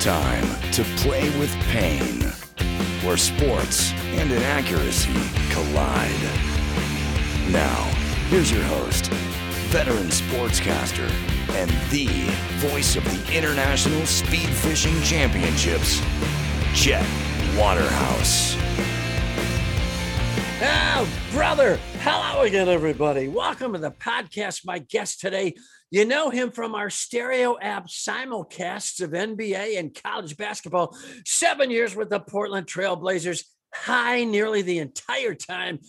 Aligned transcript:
time 0.00 0.46
to 0.72 0.82
play 0.96 1.28
with 1.38 1.54
pain, 1.68 2.22
where 3.04 3.18
sports 3.18 3.92
and 4.16 4.32
inaccuracy 4.32 5.12
collide. 5.50 6.10
Now, 7.50 7.84
here's 8.30 8.50
your 8.50 8.62
host, 8.62 9.08
veteran 9.68 10.06
sportscaster, 10.06 11.10
and 11.50 11.70
the 11.90 12.06
voice 12.66 12.96
of 12.96 13.04
the 13.04 13.36
International 13.36 14.06
Speed 14.06 14.48
Fishing 14.48 14.98
Championships, 15.02 16.00
Chet 16.74 17.06
Waterhouse. 17.58 18.56
Oh, 20.62 21.06
brother. 21.32 21.78
Hello 22.02 22.40
again, 22.44 22.70
everybody. 22.70 23.28
Welcome 23.28 23.74
to 23.74 23.78
the 23.78 23.90
podcast. 23.90 24.64
My 24.64 24.78
guest 24.78 25.20
today, 25.20 25.52
you 25.90 26.06
know 26.06 26.30
him 26.30 26.50
from 26.50 26.74
our 26.74 26.88
stereo 26.88 27.58
app 27.60 27.88
simulcasts 27.88 29.02
of 29.02 29.10
NBA 29.10 29.78
and 29.78 29.94
college 30.02 30.38
basketball. 30.38 30.96
Seven 31.26 31.70
years 31.70 31.94
with 31.94 32.08
the 32.08 32.18
Portland 32.18 32.66
Trailblazers, 32.66 33.44
high 33.74 34.24
nearly 34.24 34.62
the 34.62 34.78
entire 34.78 35.34
time. 35.34 35.80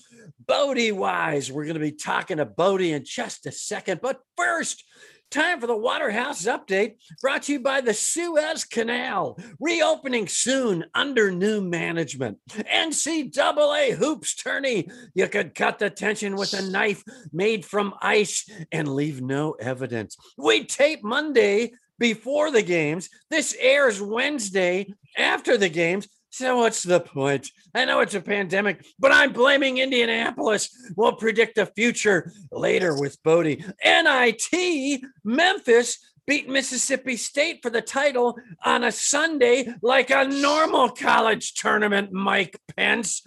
Bodie 0.45 0.91
Wise. 0.91 1.49
We're 1.49 1.63
going 1.63 1.75
to 1.75 1.79
be 1.79 1.93
talking 1.93 2.37
to 2.37 2.45
Bodie 2.45 2.91
in 2.91 3.05
just 3.05 3.45
a 3.45 3.51
second. 3.53 4.01
But 4.01 4.19
first, 4.35 4.83
Time 5.31 5.61
for 5.61 5.67
the 5.67 5.77
Waterhouse 5.77 6.43
update 6.43 6.95
brought 7.21 7.43
to 7.43 7.53
you 7.53 7.61
by 7.61 7.79
the 7.79 7.93
Suez 7.93 8.65
Canal, 8.65 9.39
reopening 9.61 10.27
soon 10.27 10.83
under 10.93 11.31
new 11.31 11.61
management. 11.61 12.37
NCAA 12.49 13.93
hoops 13.93 14.35
tourney. 14.35 14.89
You 15.15 15.29
could 15.29 15.55
cut 15.55 15.79
the 15.79 15.89
tension 15.89 16.35
with 16.35 16.53
a 16.53 16.69
knife 16.69 17.01
made 17.31 17.63
from 17.63 17.93
ice 18.01 18.45
and 18.73 18.93
leave 18.93 19.21
no 19.21 19.53
evidence. 19.53 20.17
We 20.37 20.65
tape 20.65 21.01
Monday 21.01 21.71
before 21.97 22.51
the 22.51 22.63
games. 22.63 23.07
This 23.29 23.55
airs 23.57 24.01
Wednesday 24.01 24.93
after 25.17 25.57
the 25.57 25.69
games. 25.69 26.09
So 26.31 26.59
what's 26.59 26.81
the 26.83 27.01
point? 27.01 27.51
I 27.75 27.83
know 27.83 27.99
it's 27.99 28.15
a 28.15 28.21
pandemic, 28.21 28.85
but 28.97 29.11
I'm 29.11 29.33
blaming 29.33 29.79
Indianapolis. 29.79 30.69
We'll 30.95 31.17
predict 31.17 31.55
the 31.55 31.65
future 31.65 32.31
later 32.53 32.97
with 32.97 33.21
Bodie. 33.21 33.65
NIT 33.83 35.01
Memphis 35.25 35.99
beat 36.25 36.47
Mississippi 36.47 37.17
State 37.17 37.59
for 37.61 37.69
the 37.69 37.81
title 37.81 38.37
on 38.63 38.85
a 38.85 38.93
Sunday 38.93 39.73
like 39.81 40.09
a 40.09 40.23
normal 40.23 40.87
college 40.89 41.53
tournament, 41.55 42.13
Mike 42.13 42.57
Pence. 42.77 43.23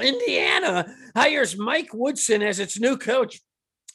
Indiana 0.00 0.92
hires 1.14 1.56
Mike 1.56 1.94
Woodson 1.94 2.42
as 2.42 2.58
its 2.58 2.80
new 2.80 2.98
coach. 2.98 3.40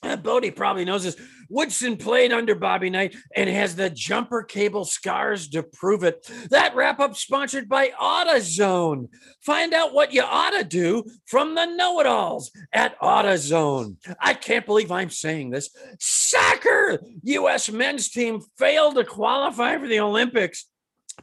Uh, 0.01 0.15
Bodie 0.15 0.51
probably 0.51 0.85
knows 0.85 1.03
this. 1.03 1.17
Woodson 1.49 1.97
played 1.97 2.31
under 2.31 2.55
Bobby 2.55 2.89
Knight 2.89 3.15
and 3.35 3.49
has 3.49 3.75
the 3.75 3.89
jumper 3.89 4.43
cable 4.43 4.85
scars 4.85 5.49
to 5.49 5.63
prove 5.63 6.03
it. 6.03 6.29
That 6.49 6.75
wrap 6.75 6.99
up 6.99 7.15
sponsored 7.15 7.67
by 7.67 7.89
AutoZone. 7.99 9.09
Find 9.41 9.73
out 9.73 9.93
what 9.93 10.13
you 10.13 10.21
ought 10.21 10.51
to 10.51 10.63
do 10.63 11.03
from 11.25 11.55
the 11.55 11.65
know 11.65 11.99
it 11.99 12.05
alls 12.05 12.51
at 12.71 12.99
AutoZone. 12.99 13.97
I 14.19 14.33
can't 14.33 14.65
believe 14.65 14.91
I'm 14.91 15.09
saying 15.09 15.49
this. 15.49 15.69
Soccer! 15.99 16.99
U.S. 17.23 17.71
men's 17.71 18.09
team 18.09 18.41
failed 18.57 18.95
to 18.95 19.03
qualify 19.03 19.77
for 19.77 19.87
the 19.87 19.99
Olympics 19.99 20.67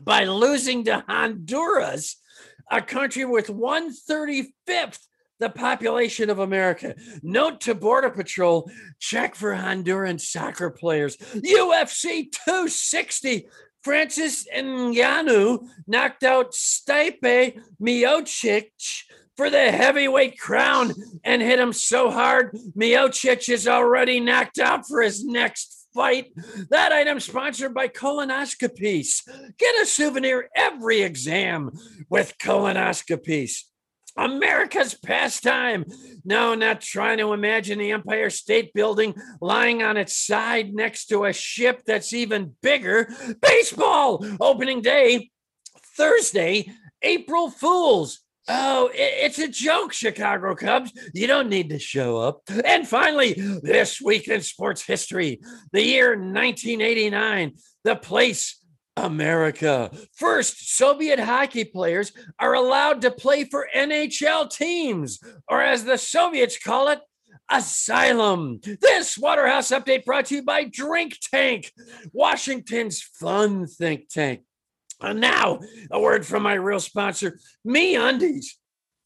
by 0.01 0.25
losing 0.25 0.85
to 0.85 1.05
Honduras, 1.09 2.17
a 2.71 2.83
country 2.83 3.25
with 3.25 3.47
135th 3.47 4.99
the 5.39 5.51
population 5.51 6.31
of 6.31 6.39
America. 6.39 6.95
Note 7.23 7.61
to 7.63 7.75
Border 7.75 8.11
Patrol 8.11 8.71
check 8.99 9.35
for 9.35 9.55
Honduran 9.55 10.21
soccer 10.21 10.71
players. 10.71 11.17
UFC 11.17 12.31
260. 12.47 13.49
Francis 13.83 14.49
Ngannou 14.53 15.65
knocked 15.87 16.25
out 16.25 16.53
Stipe 16.53 17.61
Miocic 17.81 18.71
for 19.37 19.51
the 19.51 19.71
heavyweight 19.71 20.39
crown 20.41 20.93
and 21.23 21.43
hit 21.43 21.61
him 21.61 21.73
so 21.73 22.11
hard, 22.11 22.57
Miocic 22.77 23.49
is 23.49 23.69
already 23.69 24.19
knocked 24.19 24.59
out 24.59 24.89
for 24.89 25.03
his 25.03 25.25
next 25.25 25.89
fight. 25.95 26.33
That 26.71 26.93
item 26.93 27.21
sponsored 27.21 27.75
by 27.75 27.89
Colonoscopies. 27.89 29.23
Get 29.59 29.83
a 29.83 29.87
souvenir 29.87 30.49
every 30.55 31.03
exam 31.03 31.71
with 32.09 32.39
Colonoscopies. 32.39 33.63
America's 34.17 34.95
pastime. 34.95 35.85
No, 36.25 36.55
not 36.55 36.81
trying 36.81 37.19
to 37.19 37.33
imagine 37.33 37.79
the 37.79 37.93
Empire 37.93 38.31
State 38.31 38.73
Building 38.73 39.15
lying 39.41 39.83
on 39.83 39.97
its 39.97 40.17
side 40.17 40.75
next 40.75 41.07
to 41.07 41.25
a 41.25 41.33
ship 41.33 41.83
that's 41.87 42.13
even 42.13 42.55
bigger. 42.63 43.09
Baseball 43.41 44.25
opening 44.41 44.81
day, 44.81 45.31
Thursday, 45.97 46.71
April 47.03 47.51
Fools. 47.51 48.21
Oh, 48.49 48.91
it's 48.95 49.41
a 49.41 49.49
joke, 49.49 49.93
Chicago 49.93 50.55
Cubs. 50.55 50.93
You 51.13 51.27
don't 51.27 51.49
need 51.49 51.71
to 51.71 51.81
show 51.81 52.19
up. 52.19 52.43
And 52.65 52.87
finally, 52.87 53.33
this 53.33 54.01
week 54.01 54.29
in 54.29 54.41
sports 54.41 54.87
history, 54.87 55.41
the 55.73 55.83
year 55.83 56.11
1989, 56.11 57.55
the 57.83 57.97
place 57.97 58.61
America. 58.97 59.91
First, 60.15 60.77
Soviet 60.77 61.19
hockey 61.19 61.65
players 61.65 62.13
are 62.39 62.55
allowed 62.55 63.03
to 63.03 63.11
play 63.11 63.45
for 63.45 63.69
NHL 63.75 64.51
teams, 64.51 65.21
or 65.49 65.61
as 65.63 65.85
the 65.85 65.99
Soviets 65.99 66.59
call 66.59 66.89
it, 66.89 67.01
Asylum. 67.49 68.61
This 68.81 69.17
Waterhouse 69.17 69.71
update 69.71 70.05
brought 70.05 70.27
to 70.27 70.37
you 70.37 70.43
by 70.43 70.65
Drink 70.65 71.19
Tank, 71.21 71.73
Washington's 72.13 73.03
fun 73.03 73.67
think 73.67 74.09
tank. 74.09 74.43
And 75.01 75.21
now, 75.21 75.61
a 75.91 76.01
word 76.01 76.27
from 76.27 76.43
my 76.43 76.55
real 76.55 76.81
sponsor, 76.81 77.39
Me 77.65 77.97
Undies. 77.97 78.59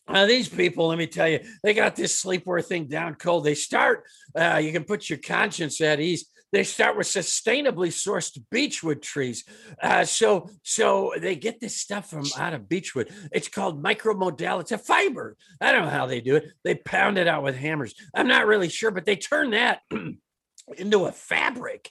Uh, 0.06 0.26
these 0.26 0.48
people, 0.48 0.88
let 0.88 0.98
me 0.98 1.06
tell 1.06 1.28
you, 1.28 1.40
they 1.62 1.74
got 1.74 1.94
this 1.94 2.20
sleepwear 2.20 2.64
thing 2.64 2.86
down 2.86 3.14
cold. 3.14 3.44
They 3.44 3.54
start, 3.54 4.04
uh, 4.34 4.60
you 4.62 4.72
can 4.72 4.84
put 4.84 5.08
your 5.08 5.18
conscience 5.18 5.80
at 5.80 6.00
ease 6.00 6.26
they 6.52 6.64
start 6.64 6.96
with 6.96 7.06
sustainably 7.06 7.88
sourced 7.88 8.38
beechwood 8.50 9.02
trees. 9.02 9.44
Uh, 9.80 10.04
so, 10.04 10.50
so 10.62 11.12
they 11.18 11.36
get 11.36 11.60
this 11.60 11.76
stuff 11.76 12.10
from 12.10 12.24
out 12.36 12.54
of 12.54 12.68
beechwood. 12.68 13.12
It's 13.32 13.48
called 13.48 13.82
micromodal. 13.82 14.60
It's 14.60 14.72
a 14.72 14.78
fiber. 14.78 15.36
I 15.60 15.72
don't 15.72 15.84
know 15.84 15.90
how 15.90 16.06
they 16.06 16.20
do 16.20 16.36
it. 16.36 16.46
They 16.64 16.74
pound 16.74 17.18
it 17.18 17.28
out 17.28 17.42
with 17.42 17.56
hammers. 17.56 17.94
I'm 18.14 18.28
not 18.28 18.46
really 18.46 18.68
sure, 18.68 18.90
but 18.90 19.04
they 19.04 19.16
turn 19.16 19.50
that 19.50 19.80
into 20.76 21.04
a 21.04 21.12
fabric. 21.12 21.90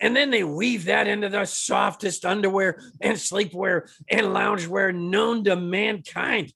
And 0.00 0.14
then 0.14 0.30
they 0.30 0.44
weave 0.44 0.84
that 0.84 1.06
into 1.06 1.28
the 1.28 1.44
softest 1.44 2.24
underwear 2.24 2.80
and 3.00 3.16
sleepwear 3.16 3.90
and 4.08 4.26
loungewear 4.26 4.94
known 4.94 5.44
to 5.44 5.56
mankind. 5.56 6.52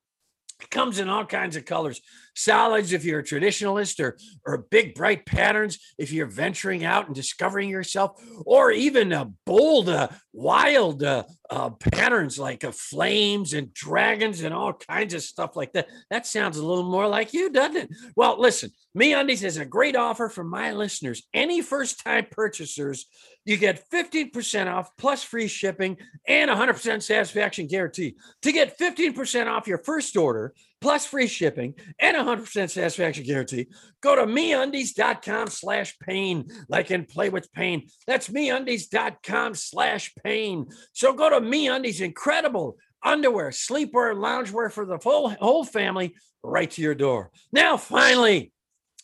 It 0.61 0.71
comes 0.71 0.99
in 0.99 1.09
all 1.09 1.25
kinds 1.25 1.57
of 1.57 1.65
colors 1.65 2.01
solids 2.35 2.93
if 2.93 3.05
you're 3.05 3.21
a 3.21 3.25
traditionalist 3.25 4.01
or 4.01 4.17
or 4.47 4.67
big 4.71 4.95
bright 4.95 5.27
patterns 5.27 5.79
if 5.99 6.13
you're 6.13 6.27
venturing 6.27 6.85
out 6.85 7.07
and 7.07 7.15
discovering 7.15 7.69
yourself 7.69 8.23
or 8.47 8.71
even 8.71 9.13
a 9.13 9.31
bold 9.47 9.89
uh, 9.89 10.09
wild 10.33 11.03
uh, 11.03 11.25
uh, 11.51 11.71
patterns 11.71 12.39
like 12.39 12.65
uh, 12.65 12.73
flames 12.73 13.53
and 13.53 13.73
dragons 13.75 14.43
and 14.43 14.55
all 14.55 14.73
kinds 14.73 15.15
of 15.15 15.23
stuff 15.23 15.57
like 15.57 15.73
that 15.73 15.89
that 16.11 16.27
sounds 16.27 16.57
a 16.57 16.67
little 16.67 16.85
more 16.85 17.09
like 17.09 17.33
you 17.33 17.51
doesn't 17.51 17.77
it? 17.77 17.91
Well 18.17 18.41
listen 18.41 18.71
me 18.95 19.13
undies 19.13 19.43
has 19.43 19.57
a 19.57 19.65
great 19.65 19.97
offer 19.97 20.29
for 20.29 20.45
my 20.45 20.73
listeners. 20.73 21.23
Any 21.33 21.63
first 21.63 22.05
time 22.05 22.27
purchasers 22.31 23.07
you 23.45 23.57
get 23.57 23.89
15% 23.91 24.73
off 24.73 24.91
plus 24.97 25.23
free 25.23 25.49
shipping 25.49 25.97
and 26.27 26.51
100% 26.51 27.03
satisfaction 27.03 27.67
guarantee. 27.67 28.17
To 28.43 28.53
get 28.53 28.79
15% 28.79 29.47
off 29.47 29.67
your 29.67 29.79
first 29.79 30.17
order 30.17 30.55
plus 30.81 31.07
free 31.07 31.27
shipping 31.27 31.75
and 31.99 32.17
100% 32.17 32.71
satisfaction 32.71 33.25
guarantee. 33.25 33.69
Go 34.01 34.17
to 34.17 34.27
meundies.com 34.27 35.49
slash 35.49 35.99
pain, 35.99 36.49
like 36.69 36.91
and 36.91 37.09
play 37.09 37.29
with 37.29 37.53
pain. 37.53 37.89
That's 38.07 38.29
meundies.com 38.29 39.55
slash 39.55 40.15
pain. 40.25 40.67
So 40.93 41.13
go 41.13 41.31
to 41.31 41.41
meundies, 41.41 42.01
incredible 42.01 42.79
underwear, 43.03 43.51
sleepwear, 43.51 44.15
loungewear 44.15 44.71
for 44.73 44.85
the 44.85 44.99
full 44.99 45.31
whole 45.31 45.65
family 45.65 46.15
right 46.43 46.71
to 46.71 46.83
your 46.83 46.95
door. 46.95 47.31
Now, 47.53 47.77
finally, 47.77 48.53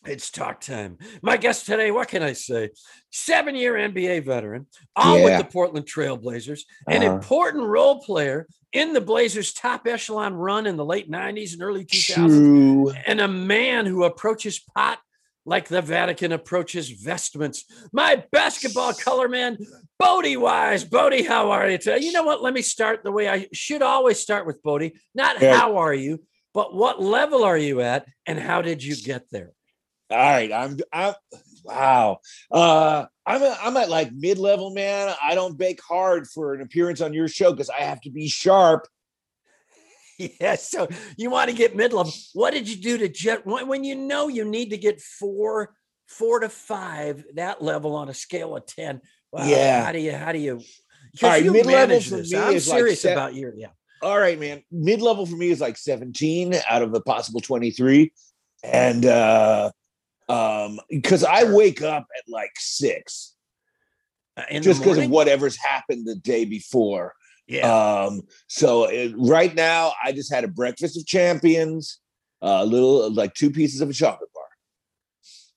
it's 0.07 0.31
talk 0.31 0.61
time. 0.61 0.99
My 1.23 1.37
guest 1.37 1.67
today, 1.67 1.91
what 1.91 2.09
can 2.09 2.23
I 2.23 2.33
say? 2.33 2.71
Seven 3.11 3.55
year 3.55 3.75
NBA 3.75 4.25
veteran, 4.25 4.67
all 4.95 5.19
yeah. 5.19 5.25
with 5.25 5.39
the 5.39 5.53
Portland 5.53 5.87
Trailblazers, 5.87 6.63
an 6.89 7.03
uh-huh. 7.03 7.15
important 7.15 7.65
role 7.65 8.01
player 8.01 8.47
in 8.73 8.93
the 8.93 9.01
Blazers' 9.01 9.53
top 9.53 9.87
echelon 9.87 10.35
run 10.35 10.67
in 10.67 10.77
the 10.77 10.85
late 10.85 11.11
90s 11.11 11.55
and 11.55 11.63
early 11.63 11.85
2000s, 11.85 12.29
True. 12.29 12.93
and 13.07 13.21
a 13.21 13.29
man 13.29 13.87
who 13.87 14.05
approaches 14.05 14.61
pot 14.75 14.99
like 15.47 15.69
the 15.69 15.81
Vatican 15.81 16.33
approaches 16.33 16.91
vestments. 16.91 17.65
My 17.93 18.25
basketball 18.33 18.93
color 18.93 19.29
man, 19.29 19.57
Bodie 19.99 20.37
Wise. 20.37 20.85
Bodie, 20.85 21.23
how 21.23 21.53
are 21.53 21.71
you 21.71 21.79
today? 21.79 22.05
You 22.05 22.13
know 22.13 22.25
what? 22.25 22.43
Let 22.43 22.53
me 22.53 22.63
start 22.63 23.05
the 23.05 23.13
way 23.13 23.29
I 23.29 23.47
should 23.53 23.81
always 23.81 24.19
start 24.19 24.45
with 24.45 24.63
Bodie. 24.63 24.99
Not 25.15 25.41
yeah. 25.41 25.57
how 25.57 25.77
are 25.79 25.95
you, 25.95 26.25
but 26.53 26.75
what 26.75 27.01
level 27.01 27.45
are 27.45 27.57
you 27.57 27.81
at 27.81 28.07
and 28.27 28.39
how 28.39 28.61
did 28.61 28.83
you 28.83 28.97
get 28.97 29.31
there? 29.31 29.53
All 30.11 30.19
right, 30.19 30.53
I'm. 30.53 30.79
I'm 30.93 31.15
wow. 31.65 32.21
Uh, 32.51 33.07
I'm 33.27 33.43
a, 33.43 33.59
I'm 33.61 33.77
at 33.77 33.91
like 33.91 34.13
mid 34.13 34.39
level, 34.39 34.71
man. 34.71 35.15
I 35.23 35.35
don't 35.35 35.59
bake 35.59 35.81
hard 35.83 36.29
for 36.29 36.55
an 36.55 36.61
appearance 36.61 37.01
on 37.01 37.13
your 37.13 37.29
show 37.29 37.51
because 37.51 37.71
I 37.71 37.83
have 37.83 38.01
to 38.03 38.11
be 38.11 38.29
sharp. 38.29 38.87
Yeah, 40.41 40.55
so 40.55 40.89
you 41.19 41.29
want 41.29 41.51
to 41.51 41.55
get 41.55 41.77
mid 41.77 41.93
level. 41.93 42.11
What 42.33 42.53
did 42.53 42.67
you 42.71 42.77
do 42.77 42.97
to 42.97 43.07
jet 43.07 43.45
when, 43.45 43.69
when 43.69 43.85
you 43.85 43.95
know 43.95 44.29
you 44.29 44.47
need 44.47 44.71
to 44.71 44.79
get 44.79 44.99
four, 44.99 45.75
four 46.07 46.41
to 46.41 46.49
five 46.49 47.23
that 47.35 47.61
level 47.63 47.95
on 47.95 48.09
a 48.09 48.15
scale 48.15 48.57
of 48.57 48.65
ten? 48.65 49.03
Wow, 49.31 49.45
Yeah. 49.45 49.85
How 49.85 49.93
do 49.93 49.99
you 49.99 50.13
how 50.13 50.33
do 50.33 50.39
you? 50.39 50.63
All 51.23 51.29
right, 51.29 51.45
you 51.45 51.53
mid-level 51.53 52.01
for 52.01 52.17
this. 52.17 52.33
me 52.33 52.39
I'm 52.39 52.55
is 52.55 52.67
like 52.67 52.79
serious 52.79 53.05
about 53.05 53.35
your 53.35 53.53
yeah. 53.59 53.69
All 54.03 54.19
right, 54.19 54.41
man. 54.41 54.63
Mid 54.71 55.03
level 55.03 55.27
for 55.27 55.37
me 55.37 55.51
is 55.51 55.61
like 55.61 55.77
17 55.77 56.55
out 56.69 56.81
of 56.81 56.93
the 56.93 57.01
possible 57.01 57.41
23. 57.41 58.13
And 58.65 59.05
uh 59.05 59.71
um 60.29 60.81
because 60.91 61.23
I 61.25 61.45
wake 61.45 61.83
up 61.83 62.07
at 62.17 62.25
like 62.29 62.53
six 62.59 63.35
Uh, 64.37 64.43
in 64.51 64.63
just 64.63 64.81
because 64.81 64.99
of 64.99 65.09
whatever's 65.11 65.57
happened 65.57 66.07
the 66.07 66.17
day 66.17 66.45
before. 66.45 67.15
Yeah. 67.49 67.71
Um, 67.73 68.23
so 68.49 68.85
it, 68.85 69.15
right 69.17 69.55
now, 69.55 69.93
I 70.05 70.13
just 70.13 70.33
had 70.35 70.43
a 70.45 70.49
breakfast 70.49 70.99
of 70.99 71.07
champions, 71.07 72.01
a 72.43 72.67
little 72.67 73.09
like 73.13 73.35
two 73.35 73.51
pieces 73.51 73.81
of 73.81 73.89
a 73.89 73.93
chocolate 73.93 74.31
bar. 74.35 74.45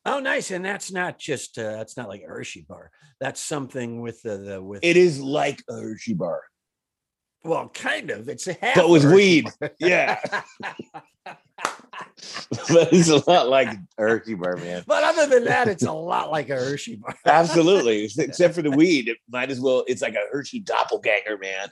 oh, 0.05 0.19
nice. 0.19 0.51
And 0.51 0.63
that's 0.63 0.91
not 0.91 1.17
just 1.19 1.57
uh, 1.57 1.71
that's 1.77 1.97
not 1.97 2.07
like 2.07 2.21
a 2.21 2.27
Hershey 2.27 2.65
bar. 2.69 2.91
That's 3.19 3.41
something 3.41 4.01
with 4.01 4.21
the, 4.21 4.37
the 4.37 4.61
with 4.61 4.79
It 4.83 4.97
is 4.97 5.19
like 5.19 5.61
a 5.67 5.73
Hershey 5.73 6.13
bar, 6.13 6.41
well, 7.43 7.69
kind 7.69 8.11
of. 8.11 8.29
It's 8.29 8.47
a 8.47 8.53
half 8.53 8.75
but 8.75 8.89
with 8.89 9.03
Hershey 9.03 9.15
weed. 9.15 9.49
bar. 9.59 9.71
Yeah, 9.79 10.19
but 12.69 12.93
it's 12.93 13.09
a 13.09 13.29
lot 13.29 13.49
like 13.49 13.67
a 13.67 13.79
Hershey 13.97 14.35
bar, 14.35 14.57
man. 14.57 14.83
but 14.87 15.03
other 15.03 15.27
than 15.27 15.45
that, 15.45 15.67
it's 15.67 15.83
a 15.83 15.91
lot 15.91 16.31
like 16.31 16.49
a 16.49 16.55
Hershey 16.55 16.95
bar. 16.97 17.15
Absolutely, 17.25 18.09
except 18.17 18.55
for 18.55 18.61
the 18.61 18.71
weed, 18.71 19.07
it 19.07 19.17
might 19.29 19.51
as 19.51 19.59
well. 19.59 19.83
It's 19.87 20.01
like 20.01 20.15
a 20.15 20.25
Hershey 20.31 20.59
doppelganger, 20.59 21.37
man. 21.37 21.69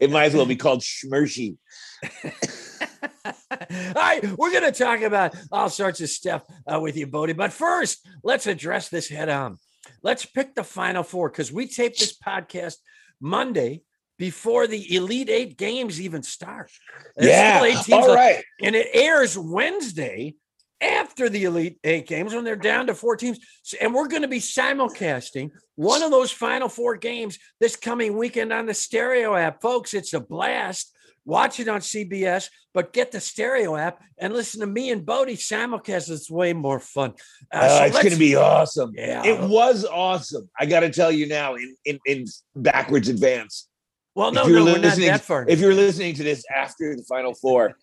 It 0.00 0.10
might 0.10 0.26
as 0.26 0.34
well 0.34 0.46
be 0.46 0.56
called 0.56 0.80
Schmershy. 0.80 1.56
all 2.24 3.92
right, 3.96 4.22
we're 4.38 4.52
going 4.52 4.62
to 4.62 4.72
talk 4.72 5.00
about 5.00 5.34
all 5.50 5.68
sorts 5.68 6.00
of 6.00 6.08
stuff 6.08 6.44
uh, 6.72 6.78
with 6.80 6.96
you, 6.96 7.06
Bodie. 7.06 7.32
But 7.32 7.52
first, 7.52 8.06
let's 8.22 8.46
address 8.46 8.88
this 8.88 9.08
head 9.08 9.28
on. 9.28 9.58
Let's 10.02 10.24
pick 10.24 10.54
the 10.54 10.62
final 10.62 11.02
four 11.02 11.30
because 11.30 11.52
we 11.52 11.66
taped 11.66 11.98
this 11.98 12.16
podcast 12.16 12.76
Monday 13.20 13.82
before 14.18 14.66
the 14.66 14.94
Elite 14.96 15.30
Eight 15.30 15.56
games 15.56 16.00
even 16.00 16.22
start. 16.22 16.70
There's 17.16 17.30
Yeah, 17.30 17.58
still 17.58 17.64
eight 17.66 17.84
teams 17.84 17.88
all 18.06 18.08
left, 18.14 18.16
right. 18.36 18.44
and 18.62 18.74
it 18.76 18.88
airs 18.92 19.38
Wednesday 19.38 20.34
after 20.80 21.28
the 21.28 21.44
Elite 21.44 21.78
Eight 21.84 22.06
games 22.06 22.34
when 22.34 22.44
they're 22.44 22.56
down 22.56 22.86
to 22.88 22.94
four 22.94 23.16
teams. 23.16 23.38
And 23.80 23.94
we're 23.94 24.08
going 24.08 24.22
to 24.22 24.28
be 24.28 24.40
simulcasting 24.40 25.50
one 25.76 26.02
of 26.02 26.10
those 26.10 26.30
final 26.30 26.68
four 26.68 26.96
games 26.96 27.38
this 27.60 27.76
coming 27.76 28.16
weekend 28.16 28.52
on 28.52 28.66
the 28.66 28.74
stereo 28.74 29.34
app. 29.34 29.60
Folks, 29.62 29.94
it's 29.94 30.12
a 30.14 30.20
blast. 30.20 30.94
Watch 31.24 31.60
it 31.60 31.68
on 31.68 31.80
CBS, 31.80 32.48
but 32.72 32.94
get 32.94 33.12
the 33.12 33.20
stereo 33.20 33.76
app 33.76 34.00
and 34.16 34.32
listen 34.32 34.60
to 34.60 34.66
me 34.66 34.90
and 34.90 35.04
Bodie 35.04 35.36
simulcast. 35.36 36.08
It's 36.10 36.30
way 36.30 36.54
more 36.54 36.80
fun. 36.80 37.12
Uh, 37.52 37.56
Uh, 37.58 37.68
so 37.80 37.84
it's 37.84 37.96
going 38.02 38.12
to 38.14 38.18
be 38.18 38.34
awesome. 38.34 38.92
Yeah. 38.96 39.26
It 39.26 39.38
was 39.46 39.84
awesome. 39.84 40.48
I 40.58 40.64
got 40.64 40.80
to 40.80 40.90
tell 40.90 41.12
you 41.12 41.26
now, 41.28 41.56
in, 41.56 41.76
in 41.84 41.98
in 42.06 42.24
backwards 42.56 43.08
advance. 43.10 43.68
Well, 44.14 44.32
no, 44.32 44.46
no, 44.46 44.64
we're 44.64 44.78
not 44.78 44.96
that 44.96 45.20
far. 45.20 45.46
If 45.48 45.60
you're 45.60 45.74
listening 45.74 46.14
to 46.14 46.22
this 46.22 46.44
after 46.54 46.96
the 46.96 47.04
final 47.04 47.34
four, 47.34 47.76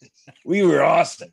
we 0.45 0.63
were 0.63 0.83
awesome. 0.83 1.29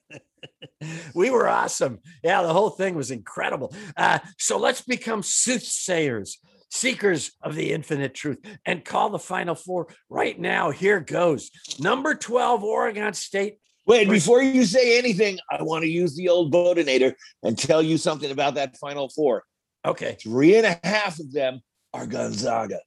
we 1.14 1.30
were 1.30 1.48
awesome. 1.48 1.98
Yeah, 2.22 2.42
the 2.42 2.52
whole 2.52 2.70
thing 2.70 2.94
was 2.94 3.10
incredible. 3.10 3.74
Uh, 3.96 4.20
so 4.38 4.58
let's 4.58 4.82
become 4.82 5.22
soothsayers, 5.22 6.38
seekers 6.70 7.32
of 7.42 7.54
the 7.54 7.72
infinite 7.72 8.14
truth, 8.14 8.38
and 8.64 8.84
call 8.84 9.10
the 9.10 9.18
final 9.18 9.54
four 9.54 9.88
right 10.08 10.38
now. 10.38 10.70
Here 10.70 11.00
goes. 11.00 11.50
Number 11.80 12.14
12, 12.14 12.62
Oregon 12.62 13.12
State. 13.14 13.58
Wait, 13.84 14.08
before 14.08 14.40
you 14.40 14.64
say 14.64 14.98
anything, 14.98 15.38
I 15.50 15.62
want 15.62 15.82
to 15.82 15.90
use 15.90 16.14
the 16.14 16.28
old 16.28 16.52
Bodinator 16.52 17.14
and 17.42 17.58
tell 17.58 17.82
you 17.82 17.98
something 17.98 18.30
about 18.30 18.54
that 18.54 18.76
final 18.76 19.08
four. 19.08 19.42
Okay. 19.84 20.16
Three 20.22 20.56
and 20.56 20.66
a 20.66 20.78
half 20.86 21.18
of 21.18 21.32
them 21.32 21.60
are 21.92 22.06
Gonzaga. 22.06 22.78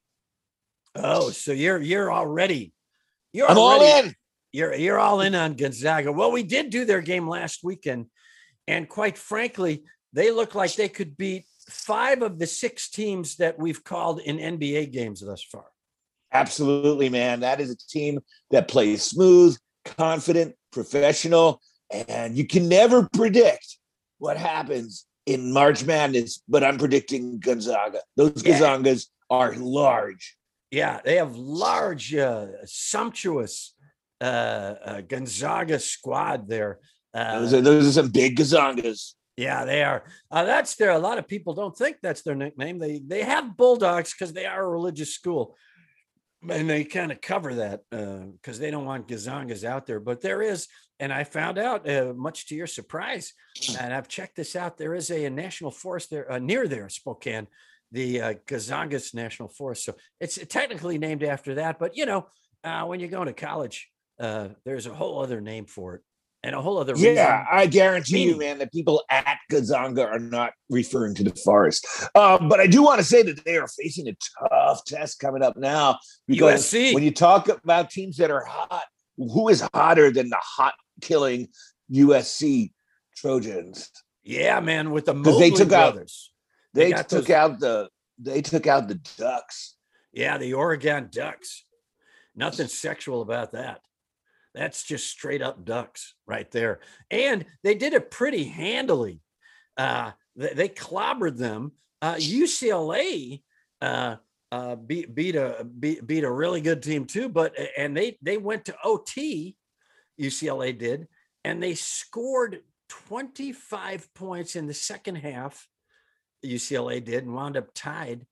Oh, 0.96 1.30
so 1.30 1.52
you're 1.52 1.82
you're 1.82 2.12
already 2.12 2.74
you're 3.34 3.50
I'm 3.50 3.58
all 3.58 3.82
in. 3.82 4.16
You're 4.52 4.74
you're 4.76 5.00
all 5.00 5.22
in 5.22 5.36
on 5.36 5.56
Gonzaga. 5.56 6.12
Well, 6.12 6.32
we 6.32 6.44
did 6.44 6.70
do 6.70 6.86
their 6.86 7.02
game 7.02 7.28
last 7.28 7.64
weekend, 7.64 8.06
and 8.68 8.88
quite 8.88 9.18
frankly, 9.18 9.84
they 10.14 10.32
look 10.32 10.56
like 10.56 10.76
they 10.76 10.88
could 10.88 11.18
beat 11.18 11.46
five 11.70 12.22
of 12.22 12.40
the 12.40 12.48
six 12.48 12.90
teams 12.90 13.36
that 13.38 13.60
we've 13.60 13.84
called 13.84 14.22
in 14.22 14.38
NBA 14.38 14.94
games 14.94 15.20
thus 15.20 15.44
far. 15.44 15.66
Absolutely, 16.32 17.10
man. 17.10 17.42
That 17.42 17.60
is 17.60 17.72
a 17.72 17.78
team 17.78 18.20
that 18.52 18.68
plays 18.68 19.04
smooth, 19.04 19.58
confident, 19.84 20.56
professional, 20.72 21.62
and 21.92 22.38
you 22.38 22.48
can 22.48 22.70
never 22.70 23.10
predict 23.14 23.78
what 24.20 24.38
happens 24.38 25.06
in 25.26 25.52
March 25.52 25.84
Madness. 25.84 26.42
But 26.48 26.64
I'm 26.64 26.78
predicting 26.78 27.40
Gonzaga. 27.40 28.02
Those 28.16 28.44
Yeah. 28.46 28.60
Gonzagas 28.60 29.08
are 29.30 29.56
large. 29.56 30.35
Yeah, 30.72 31.00
they 31.04 31.16
have 31.18 31.36
large, 31.36 32.14
uh, 32.16 32.48
sumptuous 32.66 33.76
uh, 34.22 34.24
uh, 34.84 35.02
Gonzaga 35.02 35.80
squad 35.80 36.48
there. 36.50 36.80
Uh, 37.14 37.40
Those 37.40 37.54
are 37.54 37.62
those 37.62 37.88
are 37.88 37.92
some 38.02 38.10
big 38.12 38.38
Gonzagas. 38.38 39.14
yeah, 39.38 39.64
they 39.66 39.84
are. 39.84 40.04
Uh, 40.32 40.44
that's 40.44 40.76
there. 40.76 40.92
A 40.92 41.00
lot 41.00 41.18
of 41.18 41.28
people 41.28 41.54
don't 41.54 41.78
think 41.78 41.98
that's 42.02 42.22
their 42.24 42.36
nickname. 42.36 42.78
They 42.80 43.00
they 43.06 43.24
have 43.24 43.56
Bulldogs 43.56 44.14
because 44.14 44.34
they 44.34 44.46
are 44.46 44.64
a 44.66 44.70
religious 44.70 45.14
school, 45.14 45.56
and 46.50 46.70
they 46.70 46.84
kind 46.84 47.12
of 47.12 47.22
cover 47.22 47.54
that 47.56 47.82
uh 47.92 48.26
because 48.34 48.60
they 48.60 48.72
don't 48.72 48.86
want 48.86 49.08
Gazangas 49.08 49.64
out 49.64 49.86
there. 49.86 50.00
But 50.02 50.20
there 50.22 50.42
is, 50.42 50.68
and 51.00 51.14
I 51.14 51.24
found 51.24 51.58
out, 51.58 51.88
uh, 51.90 52.14
much 52.16 52.48
to 52.48 52.56
your 52.56 52.68
surprise, 52.68 53.34
and 53.80 53.94
I've 53.94 54.10
checked 54.10 54.36
this 54.36 54.56
out. 54.56 54.78
There 54.78 54.96
is 54.96 55.10
a, 55.10 55.26
a 55.26 55.30
national 55.30 55.72
forest 55.72 56.10
there 56.10 56.30
uh, 56.30 56.40
near 56.40 56.68
there, 56.68 56.90
Spokane, 56.90 57.48
the 57.92 58.22
uh, 58.22 58.34
Gazangas 58.48 59.14
National 59.14 59.50
Forest. 59.50 59.86
So 59.86 59.96
it's 60.20 60.38
technically 60.48 60.98
named 60.98 61.24
after 61.24 61.56
that. 61.56 61.80
But 61.80 61.96
you 61.96 62.06
know, 62.06 62.28
uh, 62.64 62.84
when 62.86 63.00
you 63.00 63.08
go 63.08 63.24
to 63.24 63.34
college, 63.34 63.90
uh, 64.20 64.50
there's 64.66 64.88
a 64.88 64.94
whole 64.94 65.22
other 65.22 65.40
name 65.42 65.66
for 65.66 65.96
it, 65.96 66.02
and 66.44 66.56
a 66.56 66.62
whole 66.62 66.78
other 66.78 66.94
reason. 66.94 67.16
Yeah, 67.16 67.46
I 67.52 67.66
guarantee 67.68 68.24
you, 68.24 68.38
man, 68.38 68.58
that 68.60 68.72
people 68.72 69.04
at 69.10 69.38
Gazanga 69.52 70.06
are 70.06 70.20
not 70.20 70.54
referring 70.70 71.16
to 71.16 71.24
the 71.24 71.36
forest. 71.36 71.86
Um, 72.16 72.50
but 72.50 72.60
I 72.60 72.68
do 72.68 72.82
want 72.84 73.00
to 73.00 73.06
say 73.06 73.22
that 73.24 73.44
they 73.46 73.58
are 73.58 73.68
facing 73.68 74.08
a 74.08 74.16
tough 74.50 74.84
test 74.86 75.20
coming 75.20 75.44
up 75.44 75.58
now 75.58 76.00
because 76.28 76.66
USC. 76.72 76.94
when 76.94 77.04
you 77.04 77.12
talk 77.12 77.48
about 77.50 77.90
teams 77.90 78.18
that 78.18 78.32
are 78.32 78.46
hot, 78.46 78.86
who 79.18 79.50
is 79.50 79.68
hotter 79.74 80.12
than 80.12 80.30
the 80.30 80.40
hot 80.42 80.74
killing 81.02 81.48
USC 81.92 82.72
Trojans? 83.16 83.90
Yeah, 84.24 84.60
man, 84.60 84.92
with 84.92 85.06
the 85.06 85.14
'Cause 85.14 85.40
they 85.40 85.52
took 85.52 85.72
out- 85.72 86.00
brothers. 86.76 86.92
They, 86.92 87.18
took 87.18 87.28
those- 87.28 87.36
out 87.36 87.60
the 87.60 87.90
they 88.18 88.42
took 88.42 88.68
out 88.68 88.88
the 88.88 89.00
Ducks. 89.18 89.76
Yeah, 90.14 90.38
the 90.38 90.54
Oregon 90.54 91.10
Ducks. 91.12 91.66
Nothing 92.36 92.68
sexual 92.68 93.22
about 93.22 93.52
that. 93.54 93.82
That's 94.54 94.84
just 94.84 95.10
straight 95.10 95.42
up 95.42 95.66
Ducks 95.66 96.16
right 96.26 96.50
there. 96.52 96.80
And 97.12 97.46
they 97.64 97.76
did 97.76 97.94
it 97.94 98.10
pretty 98.10 98.46
handily. 98.46 99.20
Uh, 99.78 100.12
they, 100.38 100.54
they 100.54 100.70
clobbered 100.70 101.38
them. 101.38 101.74
Uh, 102.02 102.16
UCLA 102.16 103.42
uh, 103.82 104.16
uh, 104.52 104.76
beat 104.76 105.14
beat 105.14 105.36
a 105.36 105.66
beat, 105.80 106.06
beat 106.08 106.24
a 106.24 106.32
really 106.32 106.62
good 106.62 106.82
team 106.82 107.06
too. 107.06 107.28
But 107.28 107.54
and 107.78 107.96
they 107.96 108.18
they 108.22 108.38
went 108.38 108.66
to 108.66 108.76
OT. 108.84 109.58
UCLA 110.20 110.78
did, 110.78 111.10
and 111.44 111.62
they 111.62 111.76
scored 111.76 112.62
25 112.90 114.14
points 114.14 114.56
in 114.56 114.68
the 114.68 114.74
second 114.74 115.16
half. 115.16 115.68
UCLA 116.46 117.04
did 117.04 117.24
and 117.24 117.34
wound 117.34 117.58
up 117.58 117.70
tied. 117.74 118.26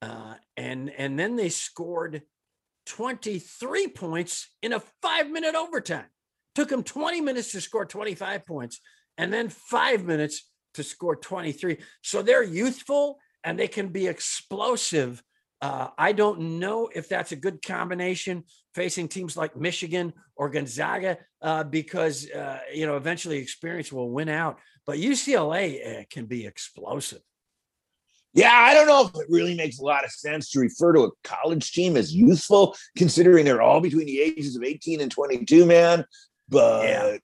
Uh, 0.00 0.34
and 0.56 0.90
and 0.90 1.18
then 1.18 1.36
they 1.36 1.48
scored 1.48 2.22
23 2.86 3.88
points 3.88 4.48
in 4.62 4.72
a 4.72 4.82
five 5.02 5.28
minute 5.30 5.54
overtime. 5.54 6.06
Took 6.54 6.68
them 6.68 6.82
20 6.82 7.20
minutes 7.20 7.52
to 7.52 7.60
score 7.60 7.84
25 7.84 8.46
points 8.46 8.80
and 9.16 9.32
then 9.32 9.48
five 9.48 10.04
minutes 10.04 10.48
to 10.74 10.82
score 10.82 11.16
23. 11.16 11.78
So 12.02 12.22
they're 12.22 12.42
youthful 12.42 13.18
and 13.44 13.58
they 13.58 13.68
can 13.68 13.88
be 13.88 14.06
explosive. 14.06 15.22
Uh, 15.60 15.88
I 15.98 16.12
don't 16.12 16.58
know 16.60 16.88
if 16.94 17.08
that's 17.08 17.32
a 17.32 17.36
good 17.36 17.62
combination 17.62 18.44
facing 18.74 19.08
teams 19.08 19.36
like 19.36 19.56
Michigan 19.56 20.12
or 20.36 20.48
Gonzaga 20.48 21.18
uh, 21.42 21.64
because, 21.64 22.30
uh, 22.30 22.60
you 22.72 22.86
know, 22.86 22.96
eventually 22.96 23.38
experience 23.38 23.92
will 23.92 24.10
win 24.10 24.28
out. 24.28 24.58
But 24.86 24.98
UCLA 24.98 26.00
uh, 26.00 26.04
can 26.10 26.26
be 26.26 26.46
explosive. 26.46 27.20
Yeah, 28.38 28.52
I 28.52 28.72
don't 28.72 28.86
know 28.86 29.04
if 29.06 29.20
it 29.20 29.28
really 29.28 29.56
makes 29.56 29.80
a 29.80 29.82
lot 29.82 30.04
of 30.04 30.12
sense 30.12 30.50
to 30.50 30.60
refer 30.60 30.92
to 30.92 31.04
a 31.04 31.10
college 31.24 31.72
team 31.72 31.96
as 31.96 32.14
youthful, 32.14 32.76
considering 32.96 33.44
they're 33.44 33.60
all 33.60 33.80
between 33.80 34.06
the 34.06 34.20
ages 34.20 34.54
of 34.54 34.62
18 34.62 35.00
and 35.00 35.10
22, 35.10 35.66
man. 35.66 36.04
But 36.48 36.84
Yeah. 36.84 37.16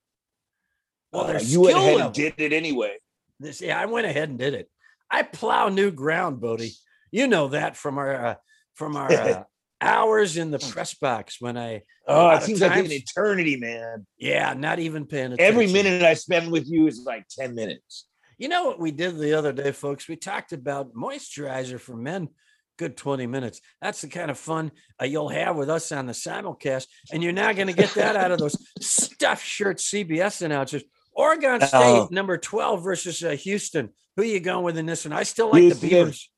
Well, 1.12 1.37
uh, 1.37 1.40
you 1.40 1.61
went 1.61 1.76
ahead 1.76 1.94
level- 1.94 2.06
and 2.06 2.14
did 2.14 2.35
it 2.38 2.52
anyway. 2.52 2.97
This, 3.38 3.61
yeah, 3.61 3.80
I 3.80 3.87
went 3.87 4.06
ahead 4.06 4.28
and 4.28 4.38
did 4.38 4.54
it. 4.54 4.68
I 5.09 5.23
plow 5.23 5.68
new 5.68 5.92
ground, 5.92 6.40
Bodie. 6.40 6.73
You 7.12 7.28
know 7.28 7.49
that 7.49 7.76
from 7.76 7.99
our 7.99 8.14
uh, 8.26 8.35
from 8.75 8.97
our 8.97 9.12
uh, 9.12 9.44
hours 9.80 10.37
in 10.37 10.50
the 10.50 10.59
press 10.59 10.94
box 10.94 11.40
when 11.40 11.56
I. 11.56 11.83
Oh, 12.09 12.30
it 12.30 12.42
seems 12.42 12.59
times, 12.59 12.75
like 12.76 12.87
an 12.87 12.92
eternity, 12.92 13.56
man. 13.56 14.06
Yeah, 14.18 14.54
not 14.54 14.80
even 14.80 15.06
paying 15.06 15.33
attention. 15.33 15.47
Every 15.47 15.73
minute 15.73 16.02
I 16.02 16.14
spend 16.14 16.50
with 16.50 16.68
you 16.68 16.88
is 16.88 17.04
like 17.06 17.28
ten 17.28 17.54
minutes. 17.54 18.06
You 18.38 18.48
know 18.48 18.64
what 18.64 18.80
we 18.80 18.90
did 18.90 19.18
the 19.18 19.34
other 19.34 19.52
day, 19.52 19.72
folks? 19.72 20.08
We 20.08 20.16
talked 20.16 20.52
about 20.52 20.94
moisturizer 20.94 21.78
for 21.78 21.96
men. 21.96 22.28
Good 22.76 22.96
20 22.96 23.28
minutes. 23.28 23.60
That's 23.80 24.00
the 24.00 24.08
kind 24.08 24.30
of 24.30 24.38
fun 24.38 24.72
uh, 25.00 25.04
you'll 25.04 25.28
have 25.28 25.56
with 25.56 25.70
us 25.70 25.92
on 25.92 26.06
the 26.06 26.12
simulcast. 26.12 26.86
And 27.12 27.22
you're 27.22 27.32
not 27.32 27.54
going 27.54 27.68
to 27.68 27.72
get 27.72 27.94
that 27.94 28.16
out 28.16 28.32
of 28.32 28.38
those 28.38 28.56
stuffed 28.80 29.46
shirt 29.46 29.78
CBS 29.78 30.42
announcers. 30.42 30.82
Oregon 31.12 31.60
State, 31.60 31.70
oh. 31.74 32.08
number 32.10 32.36
12 32.36 32.82
versus 32.82 33.22
uh, 33.22 33.30
Houston. 33.30 33.90
Who 34.16 34.22
are 34.22 34.26
you 34.26 34.40
going 34.40 34.64
with 34.64 34.76
in 34.76 34.86
this 34.86 35.04
one? 35.04 35.12
I 35.12 35.22
still 35.22 35.52
like 35.52 35.62
Houston. 35.62 35.88
the 35.88 35.94
Beavers. 35.94 36.30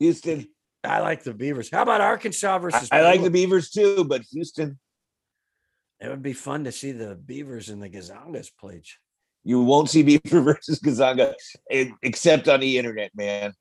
Houston. 0.00 0.48
I 0.82 1.00
like 1.00 1.22
the 1.22 1.32
Beavers. 1.32 1.70
How 1.70 1.82
about 1.82 2.00
Arkansas 2.00 2.58
versus? 2.58 2.88
I, 2.90 2.98
I 2.98 3.02
like 3.02 3.22
the 3.22 3.30
Beavers 3.30 3.70
too, 3.70 4.04
but 4.04 4.22
Houston. 4.32 4.78
It 6.00 6.08
would 6.08 6.22
be 6.22 6.32
fun 6.32 6.64
to 6.64 6.72
see 6.72 6.92
the 6.92 7.14
Beavers 7.14 7.70
and 7.70 7.82
the 7.82 7.88
Gazangas 7.88 8.50
play. 8.58 8.82
You 9.44 9.60
won't 9.60 9.90
see 9.90 10.02
Beaver 10.02 10.40
versus 10.40 10.80
Gazanga 10.80 11.34
except 12.02 12.48
on 12.48 12.60
the 12.60 12.78
internet, 12.78 13.12
man. 13.14 13.52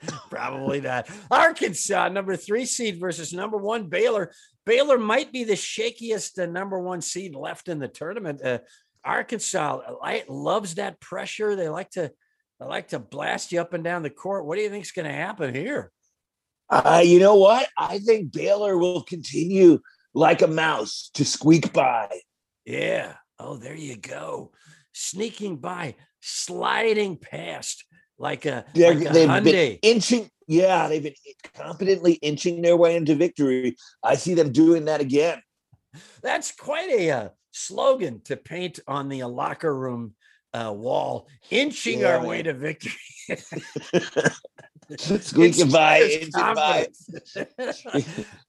Probably 0.30 0.80
not. 0.80 1.08
Arkansas, 1.30 2.08
number 2.08 2.36
three 2.36 2.66
seed 2.66 2.98
versus 3.00 3.32
number 3.32 3.56
one 3.56 3.88
Baylor. 3.88 4.32
Baylor 4.66 4.98
might 4.98 5.32
be 5.32 5.44
the 5.44 5.54
shakiest 5.54 6.42
uh, 6.42 6.46
number 6.46 6.78
one 6.80 7.00
seed 7.00 7.34
left 7.34 7.68
in 7.68 7.78
the 7.78 7.88
tournament. 7.88 8.44
Uh, 8.44 8.58
Arkansas 9.04 9.80
I, 10.02 10.24
loves 10.28 10.74
that 10.74 11.00
pressure. 11.00 11.54
They 11.54 11.68
like 11.68 11.90
to 11.90 12.10
they 12.58 12.66
like 12.66 12.88
to 12.88 12.98
blast 12.98 13.52
you 13.52 13.60
up 13.60 13.74
and 13.74 13.84
down 13.84 14.02
the 14.02 14.10
court. 14.10 14.44
What 14.44 14.56
do 14.56 14.62
you 14.62 14.70
think 14.70 14.84
is 14.84 14.92
going 14.92 15.06
to 15.06 15.12
happen 15.12 15.54
here? 15.54 15.92
Uh, 16.68 17.02
you 17.04 17.20
know 17.20 17.36
what? 17.36 17.68
I 17.78 17.98
think 17.98 18.32
Baylor 18.32 18.76
will 18.76 19.02
continue 19.02 19.78
like 20.14 20.42
a 20.42 20.48
mouse 20.48 21.10
to 21.14 21.24
squeak 21.24 21.72
by. 21.72 22.08
Yeah. 22.64 23.14
Oh, 23.38 23.56
there 23.56 23.76
you 23.76 23.96
go 23.96 24.52
sneaking 24.96 25.58
by, 25.58 25.94
sliding 26.20 27.18
past 27.18 27.84
like 28.18 28.46
a, 28.46 28.64
They're, 28.72 28.94
like 28.94 29.10
a 29.10 29.12
they've 29.12 29.28
Hyundai. 29.28 29.44
been 29.44 29.78
inching. 29.82 30.30
Yeah, 30.48 30.88
they've 30.88 31.02
been 31.02 31.14
competently 31.54 32.14
inching 32.14 32.62
their 32.62 32.76
way 32.76 32.96
into 32.96 33.14
victory. 33.14 33.76
I 34.02 34.14
see 34.14 34.34
them 34.34 34.52
doing 34.52 34.86
that 34.86 35.00
again. 35.00 35.42
That's 36.22 36.52
quite 36.52 36.88
a 36.88 37.10
uh, 37.10 37.28
slogan 37.50 38.22
to 38.24 38.36
paint 38.36 38.80
on 38.88 39.08
the 39.08 39.24
locker 39.24 39.74
room 39.74 40.14
uh, 40.54 40.72
wall, 40.74 41.28
inching 41.50 42.00
yeah, 42.00 42.14
our 42.14 42.20
man. 42.20 42.28
way 42.28 42.42
to 42.42 42.54
victory. 42.54 42.92
Squeaking 44.96 45.70
by, 45.70 46.00
inching 46.00 46.30
by. 46.32 46.86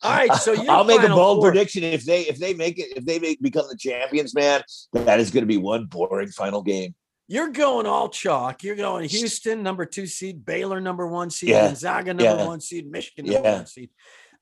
All 0.03 0.11
right, 0.11 0.31
so 0.33 0.55
I'll 0.69 0.83
make 0.83 1.01
a 1.01 1.07
bold 1.07 1.39
four. 1.39 1.51
prediction 1.51 1.83
if 1.83 2.05
they 2.05 2.21
if 2.21 2.37
they 2.37 2.53
make 2.53 2.77
it 2.77 2.95
if 2.95 3.05
they 3.05 3.17
make 3.17 3.41
become 3.41 3.65
the 3.69 3.77
champions, 3.77 4.35
man. 4.35 4.61
That 4.93 5.19
is 5.19 5.31
going 5.31 5.41
to 5.41 5.47
be 5.47 5.57
one 5.57 5.85
boring 5.85 6.29
final 6.29 6.61
game. 6.61 6.93
You're 7.27 7.49
going 7.49 7.87
all 7.87 8.09
chalk. 8.09 8.63
You're 8.63 8.75
going 8.75 9.09
Houston, 9.09 9.63
number 9.63 9.85
two 9.85 10.05
seed, 10.05 10.45
Baylor, 10.45 10.79
number 10.79 11.07
one 11.07 11.31
seed, 11.31 11.49
yeah. 11.49 11.67
Gonzaga, 11.67 12.13
number 12.13 12.41
yeah. 12.41 12.45
one 12.45 12.61
seed, 12.61 12.89
Michigan, 12.89 13.25
number 13.25 13.49
yeah. 13.49 13.55
one 13.55 13.65
seed. 13.65 13.89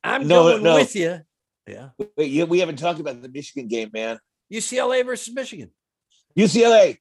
I'm 0.03 0.27
no, 0.27 0.43
going 0.43 0.63
no. 0.63 0.75
with 0.75 0.95
you. 0.95 1.21
Yeah. 1.65 1.89
Wait, 2.17 2.47
we 2.47 2.59
haven't 2.59 2.77
talked 2.77 2.99
about 2.99 3.21
the 3.21 3.29
Michigan 3.29 3.67
game, 3.67 3.89
man. 3.93 4.19
UCLA 4.53 5.03
versus 5.05 5.33
Michigan. 5.33 5.71
UCLA. 6.37 6.97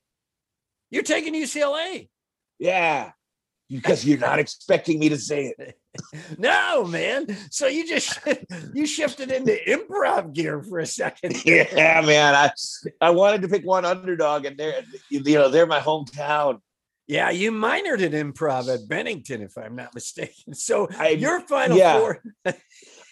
You're 0.90 1.02
taking 1.02 1.34
UCLA. 1.34 2.08
Yeah 2.60 3.10
because 3.68 4.04
you're 4.04 4.18
not 4.18 4.38
expecting 4.38 4.99
me 4.99 5.09
to 5.09 5.18
say 5.18 5.54
it. 5.56 5.78
no, 6.38 6.85
man. 6.85 7.26
So 7.50 7.66
you 7.66 7.87
just 7.87 8.18
you 8.75 8.87
shifted 8.87 9.30
into 9.30 9.56
improv 9.66 10.33
gear 10.33 10.62
for 10.62 10.78
a 10.78 10.87
second. 10.87 11.42
yeah, 11.44 12.02
man. 12.04 12.35
I 12.35 12.50
I 13.00 13.11
wanted 13.11 13.42
to 13.42 13.49
pick 13.49 13.64
one 13.64 13.85
underdog, 13.85 14.44
and 14.44 14.56
they're 14.56 14.83
you 15.09 15.21
know 15.23 15.49
they're 15.49 15.66
my 15.66 15.80
hometown. 15.80 16.61
Yeah, 17.06 17.30
you 17.30 17.52
minored 17.52 18.00
in 18.00 18.12
improv 18.12 18.73
at 18.73 18.88
Bennington, 18.88 19.42
if 19.42 19.59
I'm 19.59 19.76
not 19.76 19.94
mistaken. 19.94 20.54
So 20.54 20.88
I, 20.99 21.11
your 21.11 21.40
final 21.40 21.76
yeah, 21.76 21.99
four. 21.99 22.23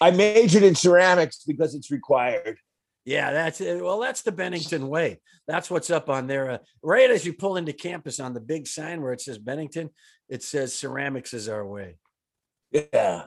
I 0.00 0.10
majored 0.10 0.62
in 0.62 0.74
ceramics 0.74 1.44
because 1.46 1.74
it's 1.74 1.90
required. 1.90 2.56
Yeah, 3.04 3.32
that's 3.32 3.60
it. 3.60 3.82
Well, 3.82 3.98
that's 3.98 4.22
the 4.22 4.32
Bennington 4.32 4.88
way. 4.88 5.20
That's 5.48 5.70
what's 5.70 5.90
up 5.90 6.08
on 6.08 6.28
there. 6.28 6.52
Uh, 6.52 6.58
right 6.82 7.10
as 7.10 7.26
you 7.26 7.32
pull 7.32 7.56
into 7.56 7.72
campus 7.72 8.20
on 8.20 8.32
the 8.32 8.40
big 8.40 8.66
sign 8.66 9.02
where 9.02 9.12
it 9.12 9.20
says 9.20 9.38
Bennington, 9.38 9.90
it 10.32 10.42
says 10.42 10.72
ceramics 10.72 11.34
is 11.34 11.46
our 11.46 11.64
way. 11.64 11.96
Yeah. 12.70 13.24